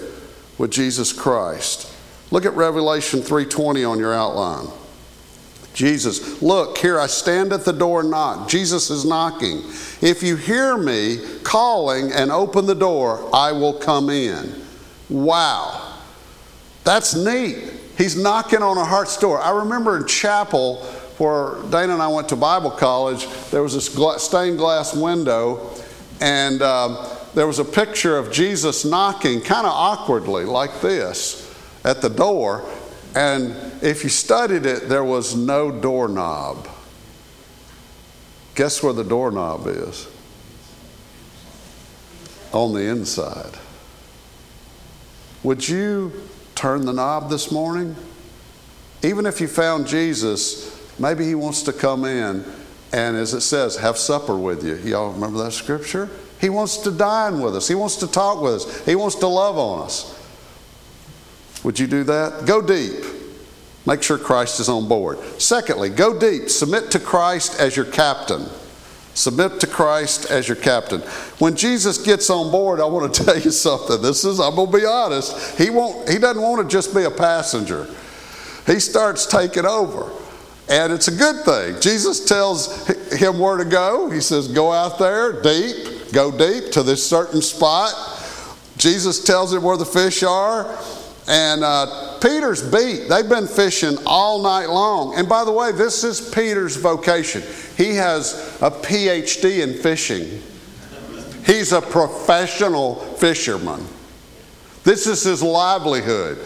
[0.58, 1.87] with Jesus Christ.
[2.30, 4.68] Look at Revelation 3:20 on your outline.
[5.74, 8.48] Jesus, look, here I stand at the door and knock.
[8.48, 9.62] Jesus is knocking.
[10.00, 14.60] If you hear me calling and open the door, I will come in.
[15.08, 15.94] Wow.
[16.82, 17.58] That's neat.
[17.96, 19.40] He's knocking on a heart's door.
[19.40, 20.84] I remember in chapel
[21.18, 23.86] where Dana and I went to Bible college, there was this
[24.22, 25.70] stained glass window,
[26.20, 31.47] and uh, there was a picture of Jesus knocking kind of awkwardly, like this
[31.88, 32.62] at the door,
[33.14, 36.68] and if you studied it, there was no doorknob.
[38.54, 40.06] Guess where the doorknob is?
[42.52, 43.56] On the inside.
[45.42, 46.12] Would you
[46.54, 47.96] turn the knob this morning?
[49.02, 52.44] Even if you found Jesus, maybe he wants to come in
[52.92, 54.74] and, as it says, have supper with you.
[54.76, 56.10] Y'all remember that scripture?
[56.38, 59.26] He wants to dine with us, he wants to talk with us, he wants to
[59.26, 60.17] love on us.
[61.64, 62.46] Would you do that?
[62.46, 63.04] Go deep.
[63.86, 65.18] Make sure Christ is on board.
[65.40, 66.50] Secondly, go deep.
[66.50, 68.46] Submit to Christ as your captain.
[69.14, 71.00] Submit to Christ as your captain.
[71.40, 74.00] When Jesus gets on board, I want to tell you something.
[74.00, 75.58] This is, I'm going to be honest.
[75.58, 77.88] He, won't, he doesn't want to just be a passenger,
[78.66, 80.10] he starts taking over.
[80.70, 81.80] And it's a good thing.
[81.80, 84.10] Jesus tells him where to go.
[84.10, 87.94] He says, Go out there deep, go deep to this certain spot.
[88.76, 90.78] Jesus tells him where the fish are.
[91.28, 93.08] And uh, Peter's beat.
[93.08, 95.14] They've been fishing all night long.
[95.14, 97.42] And by the way, this is Peter's vocation.
[97.76, 100.42] He has a PhD in fishing,
[101.46, 103.84] he's a professional fisherman.
[104.84, 106.38] This is his livelihood.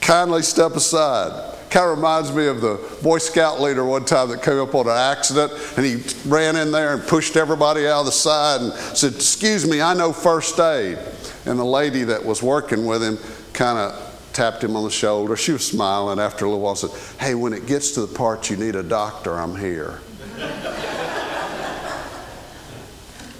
[0.00, 1.54] Kindly step aside.
[1.68, 4.86] Kind of reminds me of the Boy Scout leader one time that came up on
[4.86, 8.72] an accident and he ran in there and pushed everybody out of the side and
[8.96, 10.96] said, Excuse me, I know first aid.
[11.44, 13.18] And the lady that was working with him
[13.56, 15.34] kind of tapped him on the shoulder.
[15.34, 18.50] She was smiling after a little while said, Hey, when it gets to the part
[18.50, 19.92] you need a doctor, I'm here.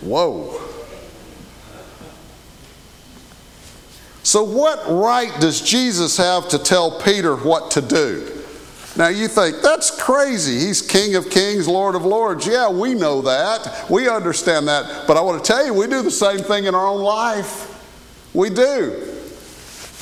[0.00, 0.62] Whoa.
[4.22, 8.32] So, what right does Jesus have to tell Peter what to do?
[8.96, 10.58] Now, you think, that's crazy.
[10.66, 12.46] He's King of Kings, Lord of Lords.
[12.46, 13.84] Yeah, we know that.
[13.90, 15.06] We understand that.
[15.06, 17.74] But I want to tell you, we do the same thing in our own life.
[18.32, 19.15] We do.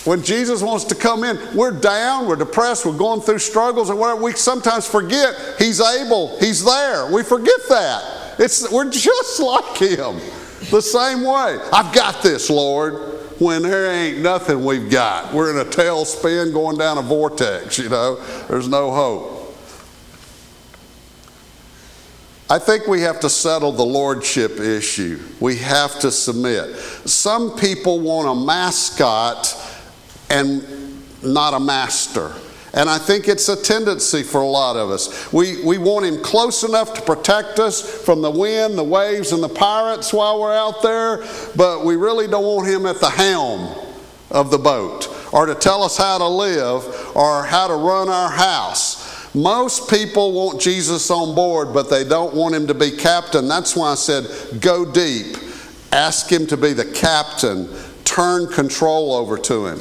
[0.05, 3.97] When Jesus wants to come in, we're down, we're depressed, we're going through struggles or
[3.97, 4.21] whatever.
[4.23, 7.11] We sometimes forget He's able, He's there.
[7.11, 8.35] We forget that.
[8.39, 10.21] It's, we're just like Him,
[10.71, 11.59] the same way.
[11.73, 15.35] I've got this, Lord when there ain't nothing we've got.
[15.35, 18.17] We're in a tailspin going down a vortex, you know.
[18.47, 19.35] There's no hope.
[22.49, 25.19] I think we have to settle the lordship issue.
[25.41, 26.77] We have to submit.
[27.07, 29.47] Some people want a mascot
[30.35, 32.33] and not a master.
[32.75, 35.33] And I think it's a tendency for a lot of us.
[35.33, 39.41] We, we want him close enough to protect us from the wind, the waves, and
[39.41, 41.25] the pirates while we're out there,
[41.55, 43.79] but we really don't want him at the helm
[44.33, 48.31] of the boat or to tell us how to live or how to run our
[48.31, 49.33] house.
[49.37, 53.47] Most people want Jesus on board, but they don't want him to be captain.
[53.47, 54.27] That's why I said,
[54.61, 55.37] go deep.
[55.93, 57.69] Ask him to be the captain.
[58.05, 59.81] Turn control over to him.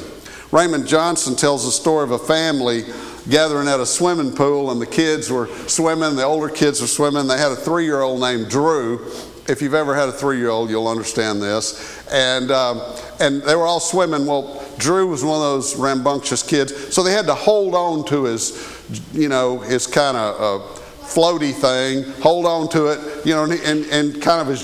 [0.54, 2.84] Raymond Johnson tells the story of a family
[3.28, 7.26] gathering at a swimming pool, and the kids were swimming, the older kids were swimming.
[7.26, 9.04] They had a three year old named Drew.
[9.48, 12.06] If you've ever had a three year old, you'll understand this.
[12.12, 12.80] And, um,
[13.18, 14.26] and they were all swimming.
[14.26, 18.22] Well, Drew was one of those rambunctious kids, so they had to hold on to
[18.22, 18.80] his,
[19.12, 20.64] you know, his kind of uh,
[21.02, 24.62] floaty thing, hold on to it, you know, and, and kind of his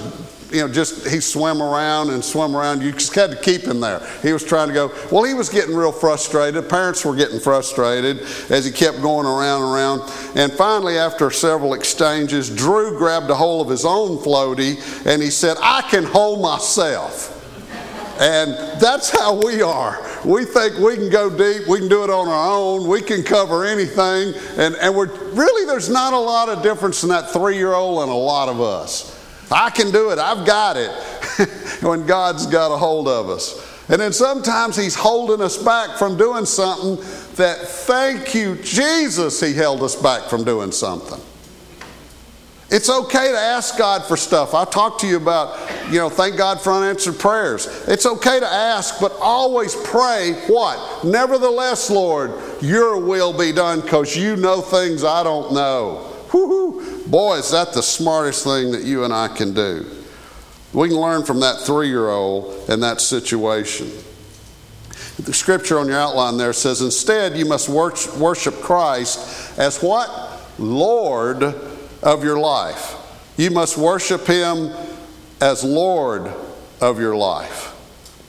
[0.53, 2.82] you know, just he swam around and swam around.
[2.82, 4.01] You just had to keep him there.
[4.22, 4.92] He was trying to go.
[5.11, 6.68] Well, he was getting real frustrated.
[6.68, 8.20] Parents were getting frustrated
[8.51, 10.01] as he kept going around and around.
[10.36, 14.76] And finally, after several exchanges, Drew grabbed a hold of his own floaty
[15.07, 17.36] and he said, I can hold myself.
[18.20, 20.07] And that's how we are.
[20.26, 23.22] We think we can go deep, we can do it on our own, we can
[23.22, 24.34] cover anything.
[24.59, 28.03] And, and we're really, there's not a lot of difference in that three year old
[28.03, 29.19] and a lot of us.
[29.51, 30.18] I can do it.
[30.18, 30.90] I've got it.
[31.82, 33.66] when God's got a hold of us.
[33.88, 36.96] And then sometimes He's holding us back from doing something
[37.36, 41.20] that, thank you, Jesus, He held us back from doing something.
[42.70, 44.55] It's okay to ask God for stuff.
[44.55, 45.59] I talked to you about,
[45.90, 47.66] you know, thank God for unanswered prayers.
[47.88, 51.05] It's okay to ask, but always pray what?
[51.05, 52.32] Nevertheless, Lord,
[52.62, 56.07] your will be done because you know things I don't know.
[56.32, 56.99] Woo-hoo.
[57.11, 59.84] Boy, is that the smartest thing that you and I can do.
[60.72, 63.90] We can learn from that three year old in that situation.
[65.18, 70.08] The scripture on your outline there says, instead, you must worship Christ as what?
[70.58, 71.42] Lord
[72.02, 72.94] of your life.
[73.36, 74.72] You must worship Him
[75.40, 76.32] as Lord
[76.80, 77.76] of your life.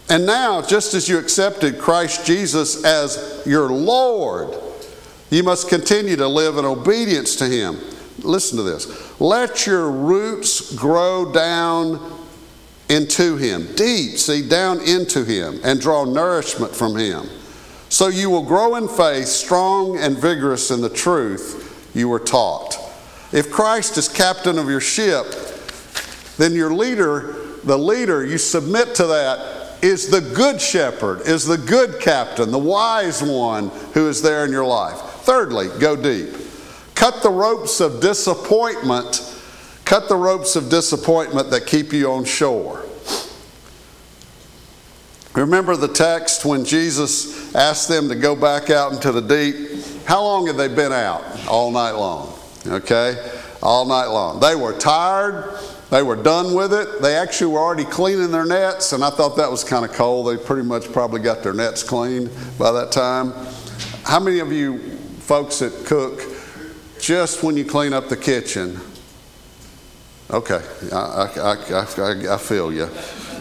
[0.10, 4.58] And now, just as you accepted Christ Jesus as your Lord,
[5.30, 7.80] you must continue to live in obedience to Him.
[8.24, 9.20] Listen to this.
[9.20, 12.20] Let your roots grow down
[12.90, 17.30] into Him, deep, see, down into Him, and draw nourishment from Him.
[17.90, 22.78] So you will grow in faith, strong and vigorous in the truth you were taught.
[23.32, 25.26] If Christ is captain of your ship,
[26.38, 31.58] then your leader, the leader, you submit to that, is the good shepherd, is the
[31.58, 34.98] good captain, the wise one who is there in your life.
[35.24, 36.41] Thirdly, go deep.
[37.02, 39.36] Cut the ropes of disappointment,
[39.86, 42.86] cut the ropes of disappointment that keep you on shore.
[45.34, 49.84] Remember the text when Jesus asked them to go back out into the deep?
[50.06, 51.24] How long had they been out?
[51.48, 52.38] All night long.
[52.68, 53.16] Okay?
[53.64, 54.40] All night long.
[54.40, 55.58] They were tired.
[55.90, 57.02] They were done with it.
[57.02, 60.24] They actually were already cleaning their nets, and I thought that was kind of cool.
[60.24, 62.30] They pretty much probably got their nets cleaned
[62.60, 63.34] by that time.
[64.04, 64.78] How many of you
[65.22, 66.31] folks that cook
[67.02, 68.80] just when you clean up the kitchen.
[70.30, 70.62] Okay,
[70.94, 72.88] I, I, I, I, feel you.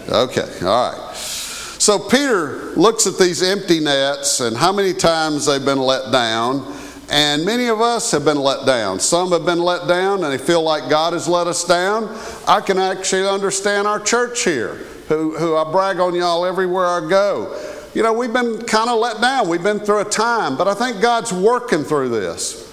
[0.09, 1.15] Okay, all right.
[1.15, 6.77] So Peter looks at these empty nets and how many times they've been let down.
[7.11, 8.99] And many of us have been let down.
[8.99, 12.17] Some have been let down and they feel like God has let us down.
[12.49, 14.75] I can actually understand our church here,
[15.09, 17.57] who, who I brag on y'all everywhere I go.
[17.95, 19.49] You know, we've been kind of let down.
[19.49, 22.70] We've been through a time, but I think God's working through this.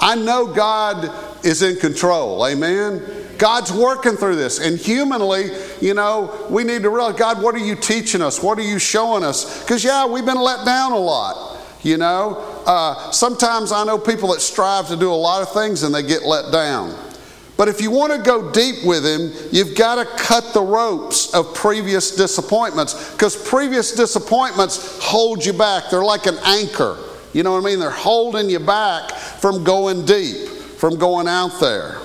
[0.00, 1.10] I know God
[1.44, 2.46] is in control.
[2.46, 3.02] Amen.
[3.38, 4.58] God's working through this.
[4.58, 8.42] And humanly, you know, we need to realize God, what are you teaching us?
[8.42, 9.62] What are you showing us?
[9.62, 11.58] Because, yeah, we've been let down a lot.
[11.82, 12.36] You know,
[12.66, 16.02] uh, sometimes I know people that strive to do a lot of things and they
[16.02, 16.94] get let down.
[17.56, 21.32] But if you want to go deep with him, you've got to cut the ropes
[21.34, 25.90] of previous disappointments because previous disappointments hold you back.
[25.90, 26.98] They're like an anchor.
[27.32, 27.78] You know what I mean?
[27.78, 31.98] They're holding you back from going deep, from going out there.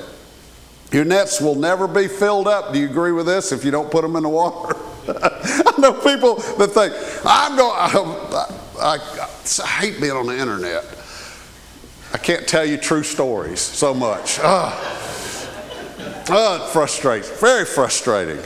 [0.92, 2.74] Your nets will never be filled up.
[2.74, 4.78] Do you agree with this if you don't put them in the water?
[5.08, 6.94] I know people that think,
[7.26, 8.48] I'm going, I,
[8.80, 10.86] I, I, hate being on the internet.
[12.14, 14.40] I can't tell you true stories so much.
[14.42, 15.02] Oh
[16.28, 18.40] it frustrates, very frustrating.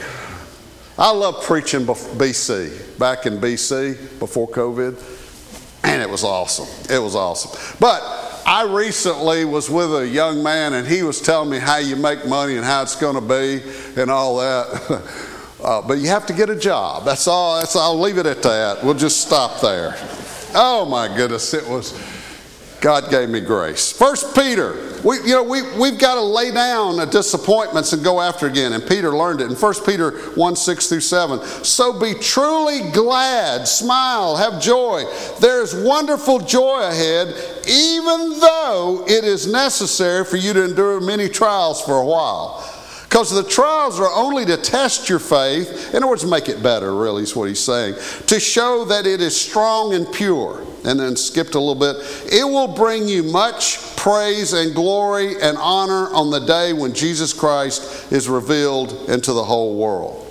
[0.98, 4.98] I love preaching BC, back in BC before COVID,
[5.82, 6.68] and it was awesome.
[6.94, 7.76] It was awesome.
[7.80, 8.02] But
[8.46, 12.26] I recently was with a young man, and he was telling me how you make
[12.26, 13.62] money and how it's going to be
[14.00, 15.02] and all that.
[15.62, 17.04] Uh, but you have to get a job.
[17.04, 17.58] That's all.
[17.58, 18.82] That's, I'll leave it at that.
[18.82, 19.94] We'll just stop there.
[20.54, 21.92] Oh my goodness, it was.
[22.80, 23.92] God gave me grace.
[23.92, 24.72] First Peter,
[25.04, 28.72] we, you know, we, we've got to lay down the disappointments and go after again.
[28.72, 31.44] And Peter learned it in 1 Peter 1 6 through 7.
[31.64, 35.04] So be truly glad, smile, have joy.
[35.40, 37.28] There is wonderful joy ahead,
[37.68, 42.79] even though it is necessary for you to endure many trials for a while.
[43.10, 46.94] Because the trials are only to test your faith, in other words, make it better,
[46.94, 47.96] really, is what he's saying,
[48.28, 50.64] to show that it is strong and pure.
[50.84, 51.96] And then skipped a little bit.
[52.32, 57.34] It will bring you much praise and glory and honor on the day when Jesus
[57.34, 60.26] Christ is revealed into the whole world.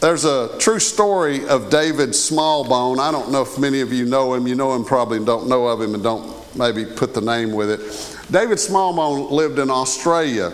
[0.00, 2.98] There's a true story of David Smallbone.
[2.98, 4.46] I don't know if many of you know him.
[4.46, 7.52] You know him, probably and don't know of him, and don't maybe put the name
[7.52, 7.80] with it.
[8.30, 10.52] David Smallbone lived in Australia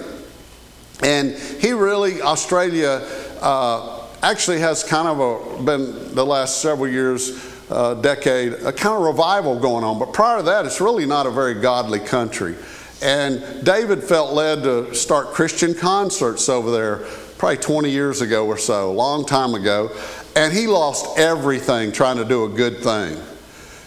[1.02, 3.06] and he really, Australia,
[3.40, 8.96] uh, actually has kind of a, been the last several years, uh, decade, a kind
[8.96, 9.98] of revival going on.
[9.98, 12.54] But prior to that, it's really not a very godly country.
[13.02, 16.96] And David felt led to start Christian concerts over there
[17.38, 19.90] probably 20 years ago or so, a long time ago.
[20.36, 23.16] And he lost everything trying to do a good thing.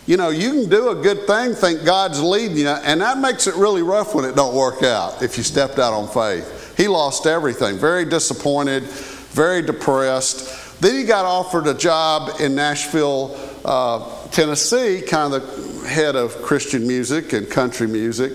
[0.06, 3.48] You know, you can do a good thing, think God's leading you, and that makes
[3.48, 6.63] it really rough when it don't work out if you stepped out on faith.
[6.78, 10.82] He lost everything, very disappointed, very depressed.
[10.82, 16.42] Then he got offered a job in Nashville, uh, Tennessee, kind of the head of
[16.42, 18.34] Christian music and country music.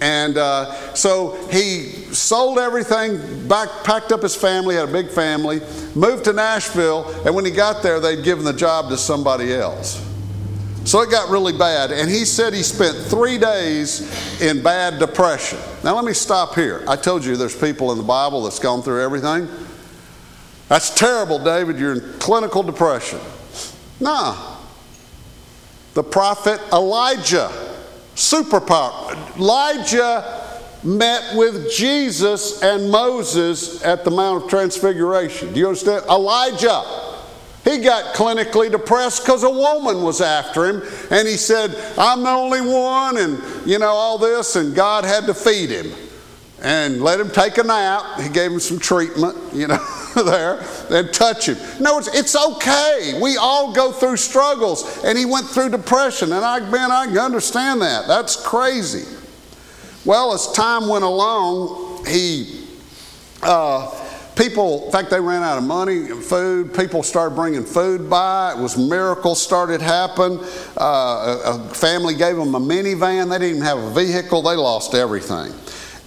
[0.00, 5.60] And uh, so he sold everything, back, packed up his family, had a big family,
[5.94, 10.05] moved to Nashville, and when he got there, they'd given the job to somebody else.
[10.86, 11.90] So it got really bad.
[11.90, 15.58] And he said he spent three days in bad depression.
[15.82, 16.84] Now, let me stop here.
[16.86, 19.48] I told you there's people in the Bible that's gone through everything.
[20.68, 21.80] That's terrible, David.
[21.80, 23.18] You're in clinical depression.
[23.98, 24.58] Nah.
[25.94, 27.50] The prophet Elijah,
[28.14, 29.36] superpower.
[29.36, 35.52] Elijah met with Jesus and Moses at the Mount of Transfiguration.
[35.52, 36.04] Do you understand?
[36.08, 37.05] Elijah.
[37.66, 42.30] He got clinically depressed because a woman was after him, and he said, I'm the
[42.30, 45.90] only one, and you know, all this, and God had to feed him
[46.62, 48.20] and let him take a nap.
[48.20, 51.56] He gave him some treatment, you know, there, and touch him.
[51.80, 53.18] No, it's, it's okay.
[53.20, 57.18] We all go through struggles, and he went through depression, and I, man, I can
[57.18, 58.06] understand that.
[58.06, 59.12] That's crazy.
[60.04, 62.64] Well, as time went along, he.
[63.42, 64.05] Uh,
[64.36, 66.74] people, in fact, they ran out of money and food.
[66.74, 68.52] People started bringing food by.
[68.56, 70.38] It was miracles started happening.
[70.76, 73.30] Uh, a, a family gave them a minivan.
[73.30, 74.42] They didn't even have a vehicle.
[74.42, 75.52] They lost everything.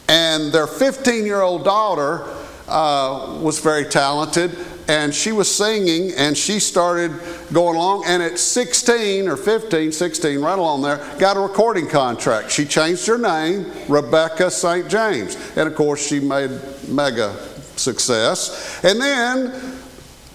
[0.08, 2.26] And their 15 year old daughter
[2.68, 4.56] uh, was very talented
[4.88, 7.12] and she was singing and she started
[7.54, 12.52] going along and at 16 or 15 16 right along there got a recording contract
[12.52, 16.50] she changed her name rebecca st james and of course she made
[16.88, 17.36] mega
[17.80, 18.84] success.
[18.84, 19.80] And then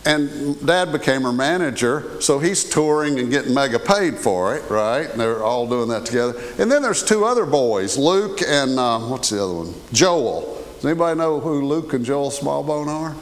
[0.07, 5.09] and dad became her manager, so he's touring and getting mega paid for it, right?
[5.11, 6.39] And they're all doing that together.
[6.59, 9.75] And then there's two other boys, Luke and uh, what's the other one?
[9.93, 10.63] Joel.
[10.77, 13.17] Does anybody know who Luke and Joel Smallbone are?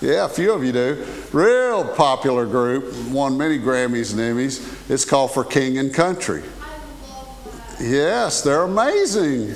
[0.00, 1.06] Yeah, a few of you do.
[1.32, 4.90] Real popular group, won many Grammys and Emmys.
[4.90, 6.42] It's called For King and Country.
[7.78, 9.54] Yes, they're amazing.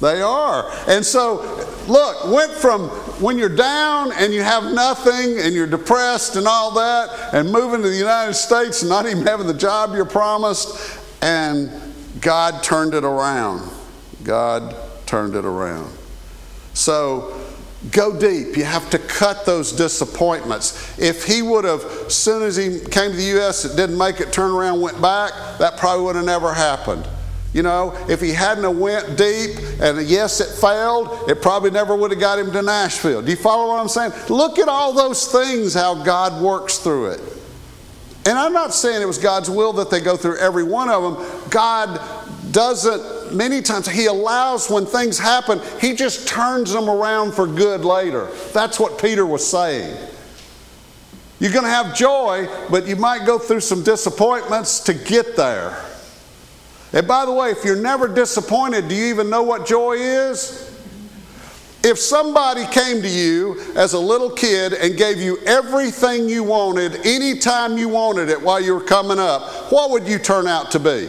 [0.00, 0.68] They are.
[0.88, 1.42] And so,
[1.88, 2.88] look, went from
[3.20, 7.82] when you're down and you have nothing and you're depressed and all that, and moving
[7.82, 11.70] to the United States and not even having the job you're promised, and
[12.20, 13.70] God turned it around.
[14.24, 14.74] God
[15.06, 15.92] turned it around.
[16.74, 17.38] So,
[17.90, 18.56] go deep.
[18.56, 20.98] You have to cut those disappointments.
[20.98, 24.20] If he would have, as soon as he came to the U.S., it didn't make
[24.20, 27.06] it, turned around, went back, that probably would have never happened.
[27.52, 32.10] You know, if he hadn't went deep and yes, it failed, it probably never would
[32.10, 33.20] have got him to Nashville.
[33.20, 34.12] Do you follow what I'm saying?
[34.30, 37.20] Look at all those things, how God works through it.
[38.24, 41.02] And I'm not saying it was God's will that they go through every one of
[41.02, 41.50] them.
[41.50, 42.00] God
[42.52, 47.84] doesn't, many times, He allows when things happen, He just turns them around for good
[47.84, 48.28] later.
[48.54, 49.94] That's what Peter was saying.
[51.38, 55.76] You're going to have joy, but you might go through some disappointments to get there.
[56.92, 60.68] And by the way, if you're never disappointed, do you even know what joy is?
[61.84, 67.04] If somebody came to you as a little kid and gave you everything you wanted
[67.04, 70.78] anytime you wanted it while you were coming up, what would you turn out to
[70.78, 71.08] be?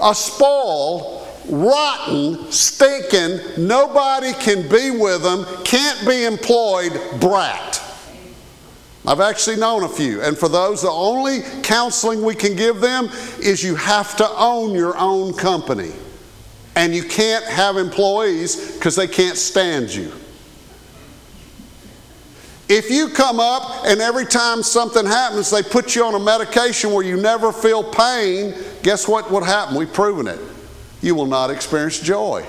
[0.00, 7.75] A spoiled, rotten, stinking, nobody can be with them, can't be employed brat.
[9.06, 10.20] I've actually known a few.
[10.20, 13.08] And for those, the only counseling we can give them
[13.40, 15.92] is you have to own your own company.
[16.74, 20.12] And you can't have employees because they can't stand you.
[22.68, 26.92] If you come up and every time something happens, they put you on a medication
[26.92, 29.76] where you never feel pain, guess what would happen?
[29.76, 30.40] We've proven it.
[31.00, 32.44] You will not experience joy.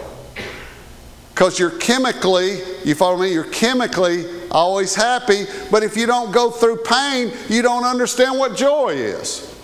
[1.29, 6.49] Because you're chemically, you follow me, you're chemically always happy, but if you don't go
[6.51, 9.55] through pain, you don't understand what joy is.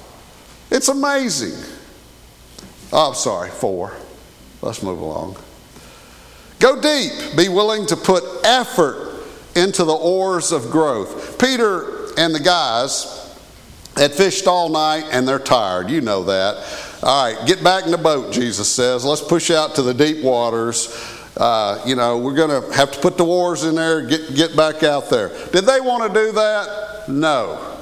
[0.71, 1.53] It's amazing.
[2.91, 3.93] Oh, I'm sorry, four.
[4.61, 5.38] Let's move along.
[6.59, 7.11] Go deep.
[7.36, 9.25] Be willing to put effort
[9.55, 11.38] into the oars of growth.
[11.39, 13.19] Peter and the guys
[13.95, 15.89] had fished all night and they're tired.
[15.89, 16.99] You know that.
[17.03, 19.03] All right, get back in the boat, Jesus says.
[19.03, 20.88] Let's push out to the deep waters.
[21.36, 24.55] Uh, you know, we're going to have to put the wars in there, get, get
[24.55, 25.29] back out there.
[25.51, 27.05] Did they want to do that?
[27.07, 27.77] No.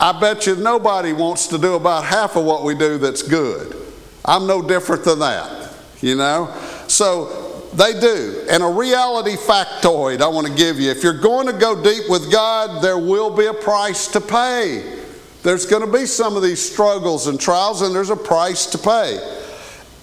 [0.00, 3.76] I bet you nobody wants to do about half of what we do that's good.
[4.24, 6.52] I'm no different than that, you know?
[6.88, 8.44] So they do.
[8.50, 12.04] And a reality factoid I want to give you if you're going to go deep
[12.08, 14.96] with God, there will be a price to pay.
[15.44, 18.78] There's going to be some of these struggles and trials, and there's a price to
[18.78, 19.37] pay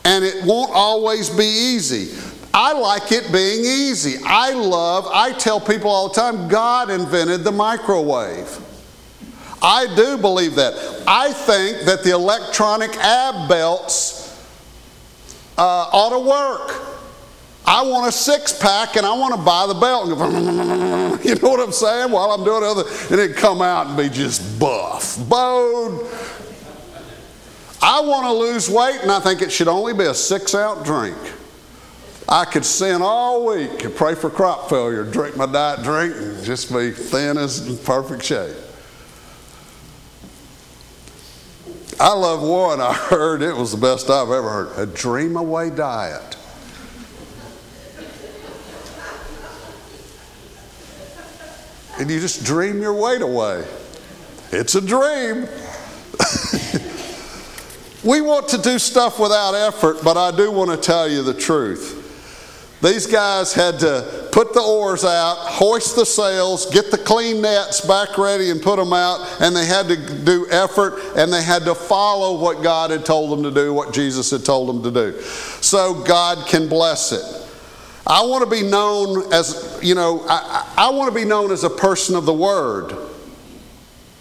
[0.05, 2.17] and it won't always be easy.
[2.53, 4.17] I like it being easy.
[4.23, 8.61] I love, I tell people all the time, God invented the microwave.
[9.61, 11.03] I do believe that.
[11.05, 14.25] I think that the electronic ab belts
[15.57, 16.95] uh, ought to work.
[17.65, 20.07] I want a six pack and I want to buy the belt.
[21.25, 22.11] you know what I'm saying?
[22.11, 26.07] While I'm doing other, and it come out and be just buff, bowed,
[27.87, 30.83] I want to lose weight, and I think it should only be a six ounce
[30.83, 31.15] drink.
[32.27, 36.73] I could sin all week pray for crop failure, drink my diet drink, and just
[36.73, 38.55] be thin as perfect shape.
[41.99, 45.69] I love one I heard, it was the best I've ever heard a dream away
[45.69, 46.37] diet.
[51.99, 53.63] And you just dream your weight away.
[54.51, 55.47] It's a dream.
[58.05, 61.33] We want to do stuff without effort, but I do want to tell you the
[61.33, 62.03] truth.
[62.83, 67.81] These guys had to put the oars out, hoist the sails, get the clean nets
[67.81, 71.63] back ready and put them out, and they had to do effort and they had
[71.63, 74.91] to follow what God had told them to do, what Jesus had told them to
[74.91, 75.19] do.
[75.61, 77.23] So God can bless it.
[78.05, 81.63] I want to be known as, you know, I, I want to be known as
[81.63, 82.95] a person of the Word.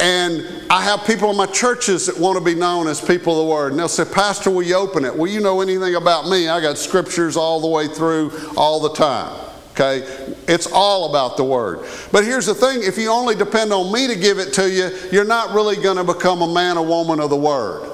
[0.04, 3.46] And I have people in my churches that want to be known as people of
[3.46, 3.72] the Word.
[3.72, 5.16] And they'll say, Pastor, will you open it?
[5.16, 6.46] Well, you know anything about me?
[6.46, 9.34] I got scriptures all the way through all the time.
[9.70, 10.00] Okay?
[10.46, 11.88] It's all about the Word.
[12.12, 14.90] But here's the thing if you only depend on me to give it to you,
[15.10, 17.90] you're not really going to become a man or woman of the Word.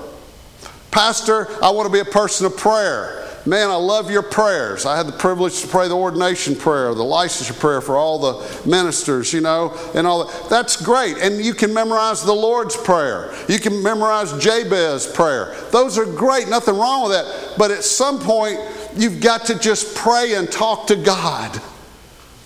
[0.91, 3.30] Pastor, I want to be a person of prayer.
[3.47, 4.85] Man, I love your prayers.
[4.85, 8.69] I had the privilege to pray the ordination prayer, the licensure prayer for all the
[8.69, 10.51] ministers, you know, and all that.
[10.51, 11.17] That's great.
[11.19, 13.35] And you can memorize the Lord's Prayer.
[13.49, 15.55] You can memorize Jabez's prayer.
[15.71, 16.49] Those are great.
[16.49, 17.55] Nothing wrong with that.
[17.57, 18.61] But at some point,
[18.95, 21.61] you've got to just pray and talk to God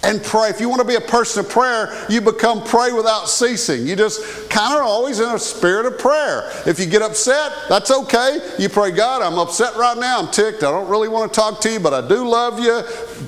[0.05, 0.51] and pray.
[0.51, 3.87] If you want to be a person of prayer, you become pray without ceasing.
[3.87, 6.51] You just kind of always in a spirit of prayer.
[6.67, 8.55] If you get upset, that's okay.
[8.59, 10.21] You pray, God, I'm upset right now.
[10.21, 10.63] I'm ticked.
[10.63, 12.83] I don't really want to talk to you, but I do love you.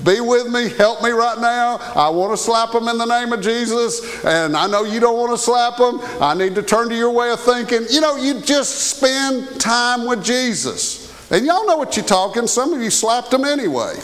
[0.04, 0.68] Be with me.
[0.68, 1.78] Help me right now.
[1.96, 4.24] I want to slap them in the name of Jesus.
[4.24, 6.00] And I know you don't want to slap them.
[6.20, 7.86] I need to turn to your way of thinking.
[7.90, 11.06] You know, you just spend time with Jesus.
[11.30, 12.46] And y'all know what you're talking.
[12.46, 13.94] Some of you slapped them anyway.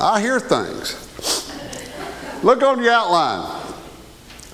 [0.00, 0.94] I hear things.
[2.44, 3.64] Look on your outline.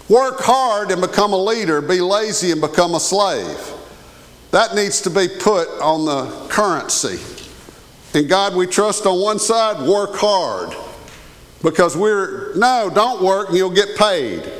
[0.08, 3.58] Work hard and become a leader, be lazy and become a slave.
[4.52, 7.18] That needs to be put on the currency.
[8.18, 10.74] In God we trust on one side, work hard.
[11.62, 14.50] Because we're, no, don't work and you'll get paid.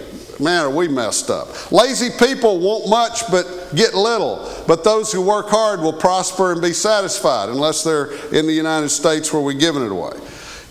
[0.41, 1.71] Man, are we messed up.
[1.71, 4.51] Lazy people want much but get little.
[4.67, 8.89] But those who work hard will prosper and be satisfied, unless they're in the United
[8.89, 10.19] States where we're giving it away.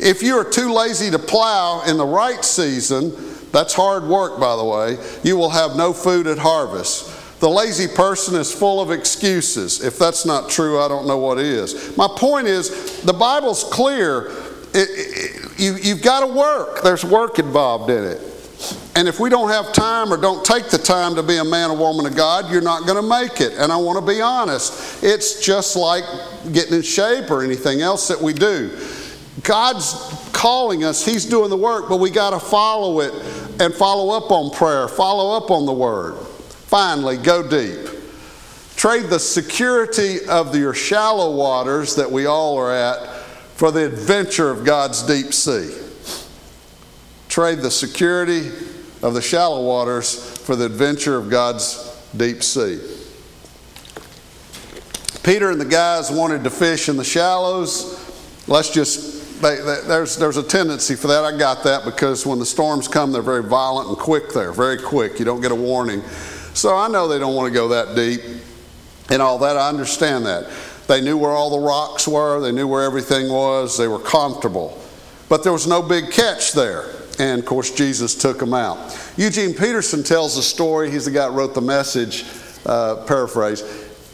[0.04, 3.14] If you are too lazy to plow in the right season,
[3.52, 7.40] that's hard work, by the way, you will have no food at harvest.
[7.40, 9.84] The lazy person is full of excuses.
[9.84, 11.96] If that's not true, I don't know what is.
[11.98, 14.32] My point is, the Bible's clear.
[14.74, 18.22] It, it, you, you've got to work, there's work involved in it.
[18.96, 21.70] And if we don't have time or don't take the time to be a man
[21.72, 23.54] or woman of God, you're not going to make it.
[23.58, 26.04] And I want to be honest, it's just like
[26.52, 28.72] getting in shape or anything else that we do.
[29.42, 29.94] God's
[30.32, 33.14] calling us, He's doing the work, but we got to follow it
[33.60, 36.18] and follow up on prayer, follow up on the Word.
[36.18, 37.90] Finally, go deep.
[38.76, 43.24] Trade the security of your shallow waters that we all are at
[43.56, 45.74] for the adventure of God's deep sea.
[47.30, 48.50] Trade the security
[49.02, 52.80] of the shallow waters for the adventure of God's deep sea.
[55.24, 58.00] Peter and the guys wanted to fish in the shallows.
[58.48, 61.24] Let's just they, they, there's, there's a tendency for that.
[61.24, 64.78] I got that because when the storms come, they're very violent and quick there, very
[64.78, 65.20] quick.
[65.20, 66.02] You don't get a warning.
[66.54, 68.22] So I know they don't want to go that deep
[69.10, 69.58] and all that.
[69.58, 70.50] I understand that.
[70.88, 74.82] They knew where all the rocks were, they knew where everything was, they were comfortable.
[75.30, 76.86] But there was no big catch there.
[77.20, 78.98] And of course, Jesus took them out.
[79.18, 80.90] Eugene Peterson tells the story.
[80.90, 82.26] He's the guy that wrote the message,
[82.66, 83.64] uh, paraphrase.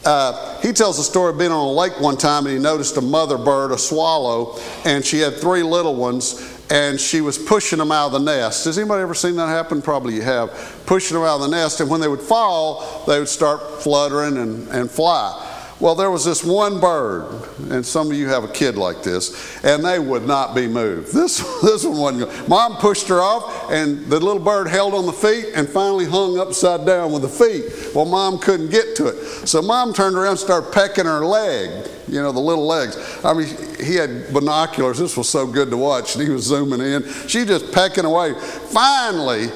[0.04, 2.96] Uh, he tells a story of being on a lake one time and he noticed
[2.96, 7.78] a mother bird, a swallow, and she had three little ones and she was pushing
[7.78, 8.64] them out of the nest.
[8.64, 9.82] Has anybody ever seen that happen?
[9.82, 10.82] Probably you have.
[10.86, 14.36] Pushing them out of the nest, and when they would fall, they would start fluttering
[14.36, 15.49] and, and fly.
[15.80, 19.64] Well, there was this one bird, and some of you have a kid like this,
[19.64, 21.14] and they would not be moved.
[21.14, 22.48] This, this one wasn't.
[22.48, 26.38] Mom pushed her off, and the little bird held on the feet and finally hung
[26.38, 27.94] upside down with the feet.
[27.94, 29.48] Well, mom couldn't get to it.
[29.48, 32.98] So mom turned around and started pecking her leg, you know, the little legs.
[33.24, 33.48] I mean,
[33.82, 34.98] he had binoculars.
[34.98, 37.10] This was so good to watch, and he was zooming in.
[37.26, 38.34] She just pecking away.
[38.34, 39.48] Finally,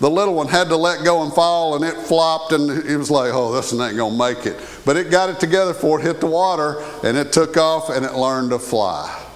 [0.00, 3.10] the little one had to let go and fall, and it flopped, and it was
[3.10, 4.58] like, oh, this one ain't gonna make it.
[4.86, 8.04] But it got it together for it hit the water, and it took off, and
[8.04, 9.26] it learned to fly.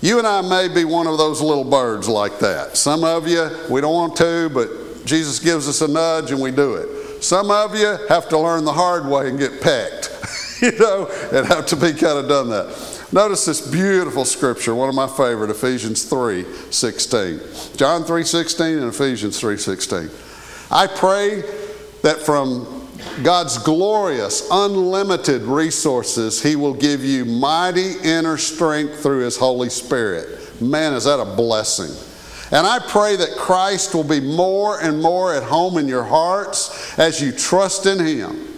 [0.00, 2.76] You and I may be one of those little birds like that.
[2.76, 6.50] Some of you, we don't want to, but Jesus gives us a nudge and we
[6.52, 7.22] do it.
[7.22, 10.10] Some of you have to learn the hard way and get pecked,
[10.62, 12.89] you know, and have to be kind of done that.
[13.12, 17.40] Notice this beautiful scripture, one of my favorite, Ephesians 3 16.
[17.76, 20.10] John 3 16 and Ephesians 3 16.
[20.70, 21.42] I pray
[22.02, 22.88] that from
[23.24, 30.60] God's glorious, unlimited resources, He will give you mighty inner strength through His Holy Spirit.
[30.62, 31.90] Man, is that a blessing!
[32.52, 36.96] And I pray that Christ will be more and more at home in your hearts
[36.98, 38.49] as you trust in Him.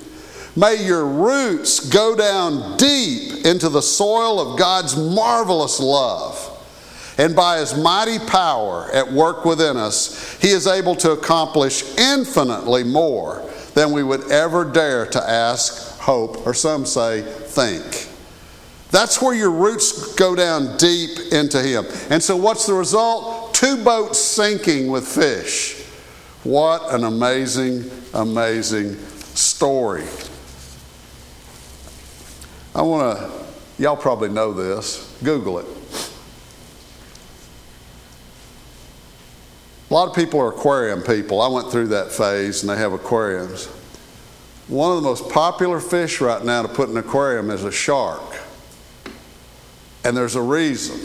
[0.54, 6.48] May your roots go down deep into the soil of God's marvelous love.
[7.18, 12.84] And by His mighty power at work within us, He is able to accomplish infinitely
[12.84, 18.08] more than we would ever dare to ask, hope, or some say, think.
[18.90, 21.86] That's where your roots go down deep into Him.
[22.10, 23.54] And so, what's the result?
[23.54, 25.82] Two boats sinking with fish.
[26.44, 28.98] What an amazing, amazing
[29.34, 30.04] story.
[32.82, 33.30] I want to,
[33.80, 35.66] y'all probably know this, Google it.
[39.88, 41.40] A lot of people are aquarium people.
[41.40, 43.66] I went through that phase and they have aquariums.
[44.66, 47.70] one of the most popular fish right now to put in an aquarium is a
[47.70, 48.36] shark.
[50.02, 50.98] And there's a reason.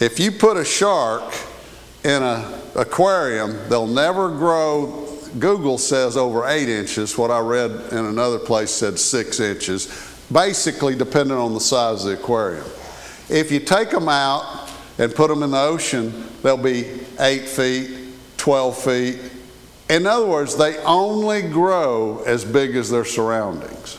[0.00, 1.32] If you put a shark
[2.02, 5.08] in an aquarium, they'll never grow.
[5.38, 7.16] Google says over eight inches.
[7.16, 12.10] What I read in another place said six inches, basically, depending on the size of
[12.10, 12.66] the aquarium.
[13.28, 17.98] If you take them out and put them in the ocean, they'll be eight feet,
[18.36, 19.18] 12 feet.
[19.88, 23.98] In other words, they only grow as big as their surroundings.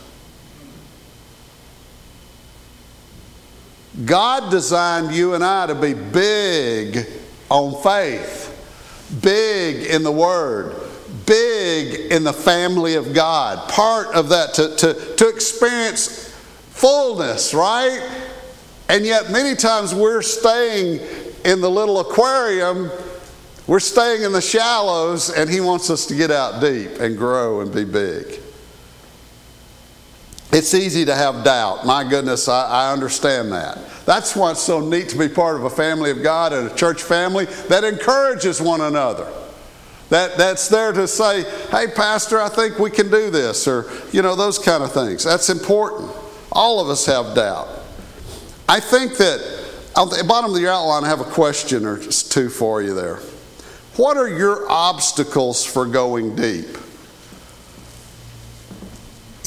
[4.04, 7.08] God designed you and I to be big
[7.50, 8.52] on faith,
[9.22, 10.76] big in the Word,
[11.26, 13.70] big in the family of God.
[13.70, 16.30] Part of that to, to, to experience
[16.70, 18.02] fullness, right?
[18.90, 21.00] And yet, many times we're staying
[21.44, 22.92] in the little aquarium,
[23.68, 27.62] we're staying in the shallows, and He wants us to get out deep and grow
[27.62, 28.42] and be big.
[30.52, 31.86] It's easy to have doubt.
[31.86, 33.78] My goodness, I, I, understand that.
[34.06, 36.76] That's why it's so neat to be part of a family of God and a
[36.76, 39.28] church family that encourages one another.
[40.10, 44.22] That, that's there to say, hey, Pastor, I think we can do this, or, you
[44.22, 45.24] know, those kind of things.
[45.24, 46.12] That's important.
[46.52, 47.68] All of us have doubt.
[48.70, 49.40] I think that
[49.98, 53.18] at the bottom of your outline, I have a question or two for you there.
[53.96, 56.78] What are your obstacles for going deep?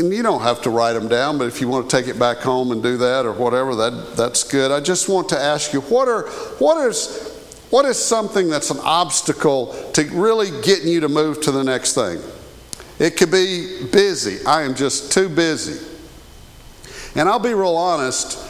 [0.00, 2.18] and you don't have to write them down, but if you want to take it
[2.18, 4.70] back home and do that or whatever, that, that's good.
[4.70, 6.28] I just want to ask you what, are,
[6.58, 7.37] what, is,
[7.70, 11.94] what is something that's an obstacle to really getting you to move to the next
[11.94, 12.20] thing?
[12.98, 14.44] It could be busy.
[14.44, 15.86] I am just too busy.
[17.14, 18.44] And I'll be real honest,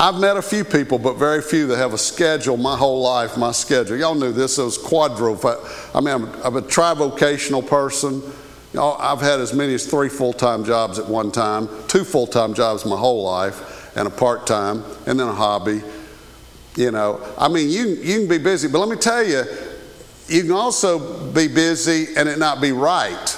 [0.00, 3.36] I've met a few people, but very few that have a schedule my whole life,
[3.36, 3.96] my schedule.
[3.96, 5.36] Y'all knew this, it was quadro.
[5.94, 8.22] I mean, I'm, I'm a trivocational person.
[8.74, 12.26] Know, I've had as many as three full time jobs at one time, two full
[12.26, 15.82] time jobs my whole life, and a part time, and then a hobby.
[16.78, 19.42] You know, I mean, you, you can be busy, but let me tell you,
[20.28, 23.36] you can also be busy and it not be right.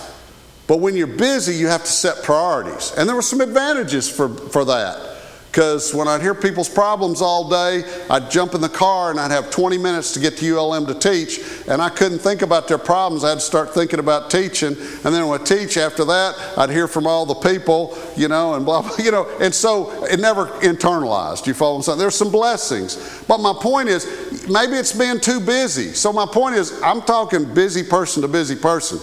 [0.66, 2.92] But when you're busy, you have to set priorities.
[2.98, 5.09] And there were some advantages for, for that.
[5.50, 9.32] Because when I'd hear people's problems all day, I'd jump in the car and I'd
[9.32, 12.78] have 20 minutes to get to ULM to teach, and I couldn't think about their
[12.78, 13.24] problems.
[13.24, 17.08] I'd start thinking about teaching, and then when I teach after that, I'd hear from
[17.08, 21.48] all the people, you know, and blah, blah, you know, and so it never internalized.
[21.48, 21.98] You follow saying?
[21.98, 23.24] There's some blessings.
[23.26, 25.94] But my point is, maybe it's being too busy.
[25.94, 29.00] So my point is, I'm talking busy person to busy person.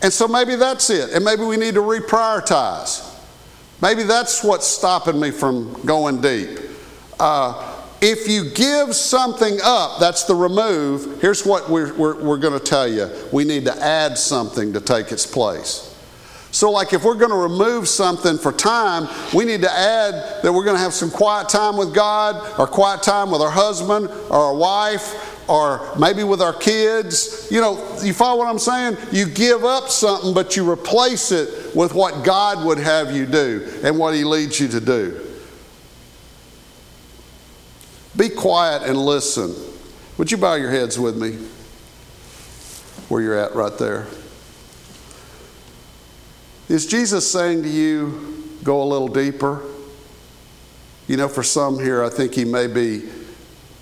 [0.00, 1.10] And so maybe that's it.
[1.10, 3.07] And maybe we need to reprioritize.
[3.80, 6.58] Maybe that's what's stopping me from going deep.
[7.20, 11.20] Uh, if you give something up, that's the remove.
[11.20, 14.80] Here's what we're, we're, we're going to tell you we need to add something to
[14.80, 15.84] take its place.
[16.50, 20.52] So, like if we're going to remove something for time, we need to add that
[20.52, 24.08] we're going to have some quiet time with God, or quiet time with our husband,
[24.30, 27.48] or our wife, or maybe with our kids.
[27.50, 28.96] You know, you follow what I'm saying?
[29.10, 33.80] You give up something, but you replace it with what God would have you do
[33.82, 35.24] and what He leads you to do.
[38.16, 39.54] Be quiet and listen.
[40.18, 41.38] Would you bow your heads with me?
[43.08, 44.06] Where you're at right there.
[46.68, 49.62] Is Jesus saying to you, go a little deeper?
[51.06, 53.08] You know, for some here, I think He may be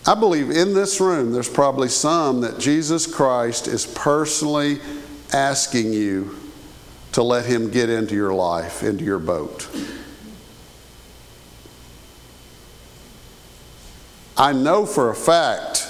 [0.06, 4.78] I believe in this room there's probably some that Jesus Christ is personally
[5.32, 6.36] asking you
[7.12, 9.68] to let Him get into your life, into your boat.
[14.36, 15.88] I know for a fact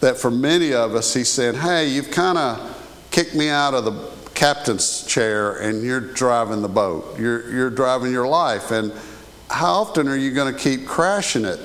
[0.00, 3.84] that for many of us, He's saying, Hey, you've kind of kicked me out of
[3.84, 7.18] the captain's chair and you're driving the boat.
[7.18, 8.70] You're, you're driving your life.
[8.70, 8.92] And
[9.50, 11.58] how often are you going to keep crashing it?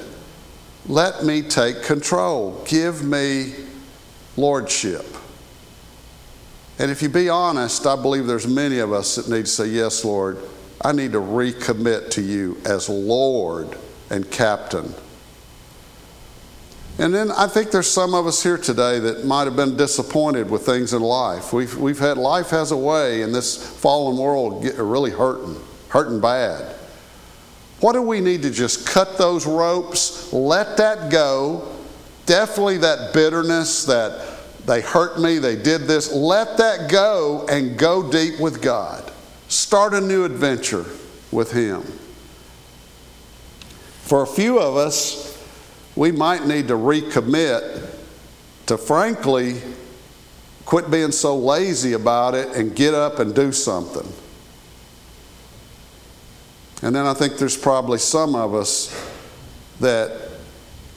[0.88, 2.62] Let me take control.
[2.68, 3.54] Give me
[4.36, 5.06] lordship.
[6.80, 9.68] And if you be honest, I believe there's many of us that need to say,
[9.68, 10.38] Yes, Lord,
[10.82, 13.78] I need to recommit to you as Lord
[14.10, 14.94] and Captain.
[17.00, 20.50] And then I think there's some of us here today that might have been disappointed
[20.50, 21.52] with things in life.
[21.52, 25.60] We've, we've had life has a way in this fallen world get really hurting,
[25.90, 26.73] hurting bad.
[27.84, 31.68] What do we need to just cut those ropes, let that go?
[32.26, 34.26] Definitely that bitterness, that
[34.66, 36.10] they hurt me, they did this.
[36.14, 39.12] Let that go and go deep with God.
[39.50, 40.86] Start a new adventure
[41.30, 41.82] with Him.
[44.04, 45.38] For a few of us,
[45.98, 47.90] we might need to recommit
[48.68, 49.62] to frankly
[50.64, 54.10] quit being so lazy about it and get up and do something.
[56.84, 58.94] And then I think there's probably some of us
[59.80, 60.32] that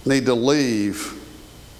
[0.04, 1.14] need to leave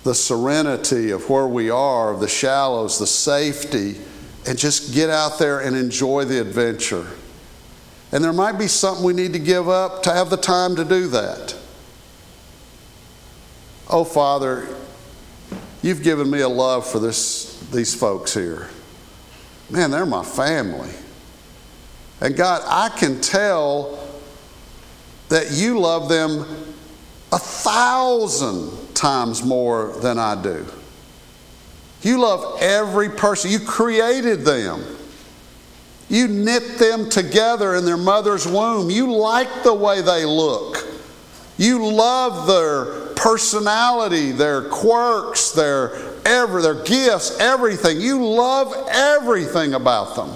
[0.05, 3.97] the serenity of where we are, of the shallows, the safety,
[4.47, 7.05] and just get out there and enjoy the adventure.
[8.13, 10.85] And there might be something we need to give up to have the time to
[10.85, 11.57] do that.
[13.91, 14.69] Oh, Father,
[15.83, 18.69] you've given me a love for this, these folks here.
[19.69, 20.93] Man, they're my family.
[22.21, 23.99] And God, I can tell
[25.29, 26.47] that you love them
[27.33, 30.67] a thousand times more than I do.
[32.03, 33.51] You love every person.
[33.51, 34.85] You created them.
[36.09, 38.91] You knit them together in their mother's womb.
[38.91, 40.87] You like the way they look.
[41.59, 48.01] You love their personality, their quirks, their ever, their gifts, everything.
[48.01, 50.31] You love everything about them.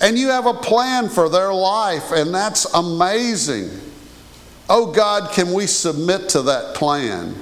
[0.00, 3.70] And you have a plan for their life, and that's amazing.
[4.68, 7.34] Oh God, can we submit to that plan?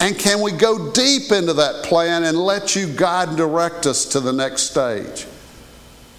[0.00, 4.06] And can we go deep into that plan and let you guide and direct us
[4.06, 5.26] to the next stage?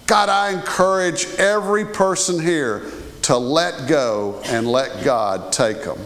[0.06, 2.90] God, I encourage every person here
[3.22, 5.98] to let go and let God take them.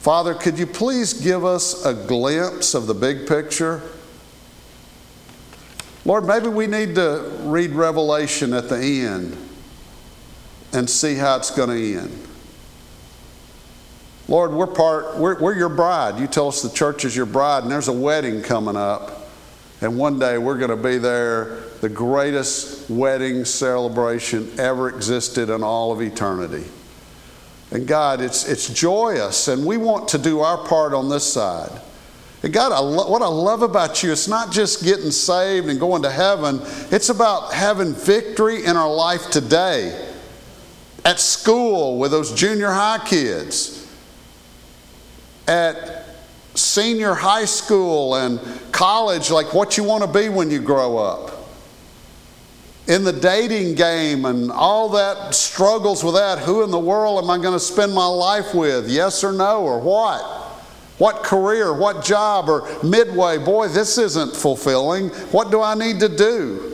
[0.00, 3.80] Father, could you please give us a glimpse of the big picture?
[6.04, 9.36] Lord, maybe we need to read Revelation at the end
[10.72, 12.28] and see how it's going to end.
[14.28, 16.18] Lord, we're part, we're, we're your bride.
[16.18, 19.28] You tell us the church is your bride, and there's a wedding coming up.
[19.80, 25.62] And one day we're going to be there, the greatest wedding celebration ever existed in
[25.62, 26.64] all of eternity.
[27.70, 31.80] And God, it's, it's joyous, and we want to do our part on this side.
[32.52, 36.02] God, I lo- what I love about you, it's not just getting saved and going
[36.02, 40.10] to heaven, it's about having victory in our life today.
[41.04, 43.90] At school with those junior high kids,
[45.46, 46.06] at
[46.54, 48.40] senior high school and
[48.72, 51.30] college, like what you want to be when you grow up.
[52.86, 57.30] In the dating game and all that struggles with that, who in the world am
[57.30, 58.90] I going to spend my life with?
[58.90, 60.43] Yes or no, or what?
[60.98, 65.08] What career, what job, or midway, boy, this isn't fulfilling.
[65.32, 66.70] What do I need to do?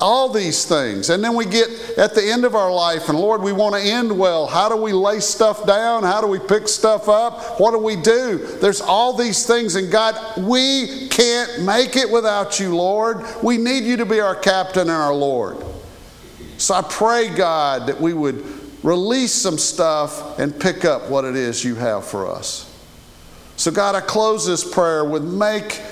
[0.00, 1.10] All these things.
[1.10, 3.80] And then we get at the end of our life, and Lord, we want to
[3.80, 4.46] end well.
[4.46, 6.04] How do we lay stuff down?
[6.04, 7.58] How do we pick stuff up?
[7.58, 8.38] What do we do?
[8.60, 13.24] There's all these things, and God, we can't make it without you, Lord.
[13.42, 15.56] We need you to be our captain and our Lord.
[16.58, 18.44] So I pray, God, that we would
[18.84, 22.67] release some stuff and pick up what it is you have for us.
[23.58, 25.82] So, God, I close this prayer with make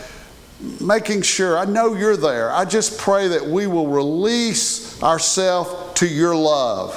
[0.81, 2.51] making sure, I know you're there.
[2.53, 6.95] I just pray that we will release ourselves to your love.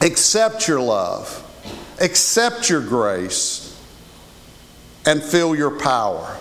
[0.00, 1.42] Accept your love.
[2.00, 3.76] Accept your grace.
[5.04, 6.38] And feel your power.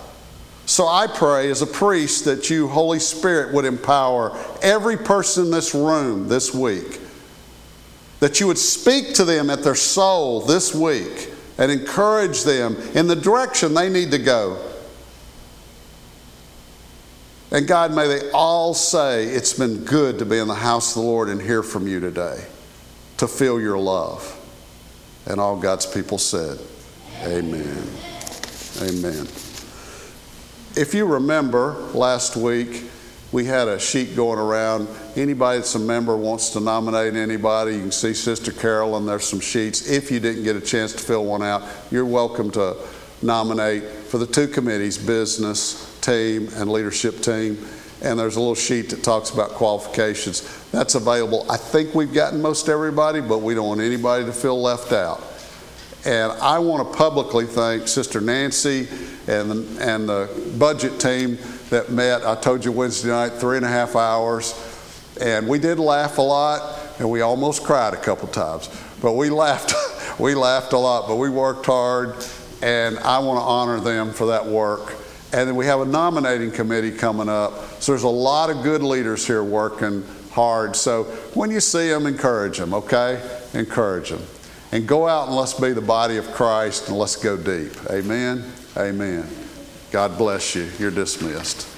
[0.67, 5.51] So I pray as a priest that you, Holy Spirit, would empower every person in
[5.51, 6.99] this room this week.
[8.19, 13.07] That you would speak to them at their soul this week and encourage them in
[13.07, 14.59] the direction they need to go.
[17.51, 21.03] And God, may they all say, It's been good to be in the house of
[21.03, 22.45] the Lord and hear from you today,
[23.17, 24.31] to feel your love.
[25.25, 26.59] And all God's people said,
[27.21, 27.87] Amen.
[28.81, 29.27] Amen.
[30.75, 32.83] If you remember last week,
[33.31, 34.89] we had a sheet going around.
[35.15, 39.23] Anybody that's a member wants to nominate anybody, you can see Sister Carol, and there's
[39.23, 39.89] some sheets.
[39.89, 42.75] If you didn't get a chance to fill one out, you're welcome to
[43.21, 47.57] nominate for the two committees business team and leadership team.
[48.01, 50.69] And there's a little sheet that talks about qualifications.
[50.71, 51.49] That's available.
[51.49, 55.23] I think we've gotten most everybody, but we don't want anybody to feel left out.
[56.05, 58.89] And I want to publicly thank Sister Nancy
[59.27, 61.37] and the, and the budget team
[61.69, 62.25] that met.
[62.25, 64.73] I told you Wednesday night, three and a half hours.
[65.21, 68.69] And we did laugh a lot, and we almost cried a couple times.
[69.01, 69.73] But we laughed,
[70.19, 72.15] we laughed a lot, but we worked hard,
[72.61, 74.93] and I want to honor them for that work.
[75.33, 77.81] And then we have a nominating committee coming up.
[77.81, 80.75] So there's a lot of good leaders here working hard.
[80.75, 81.03] So
[81.33, 83.21] when you see them, encourage them, okay?
[83.53, 84.21] Encourage them.
[84.71, 87.73] And go out and let's be the body of Christ and let's go deep.
[87.89, 88.43] Amen.
[88.77, 89.27] Amen.
[89.91, 90.69] God bless you.
[90.79, 91.74] You're dismissed.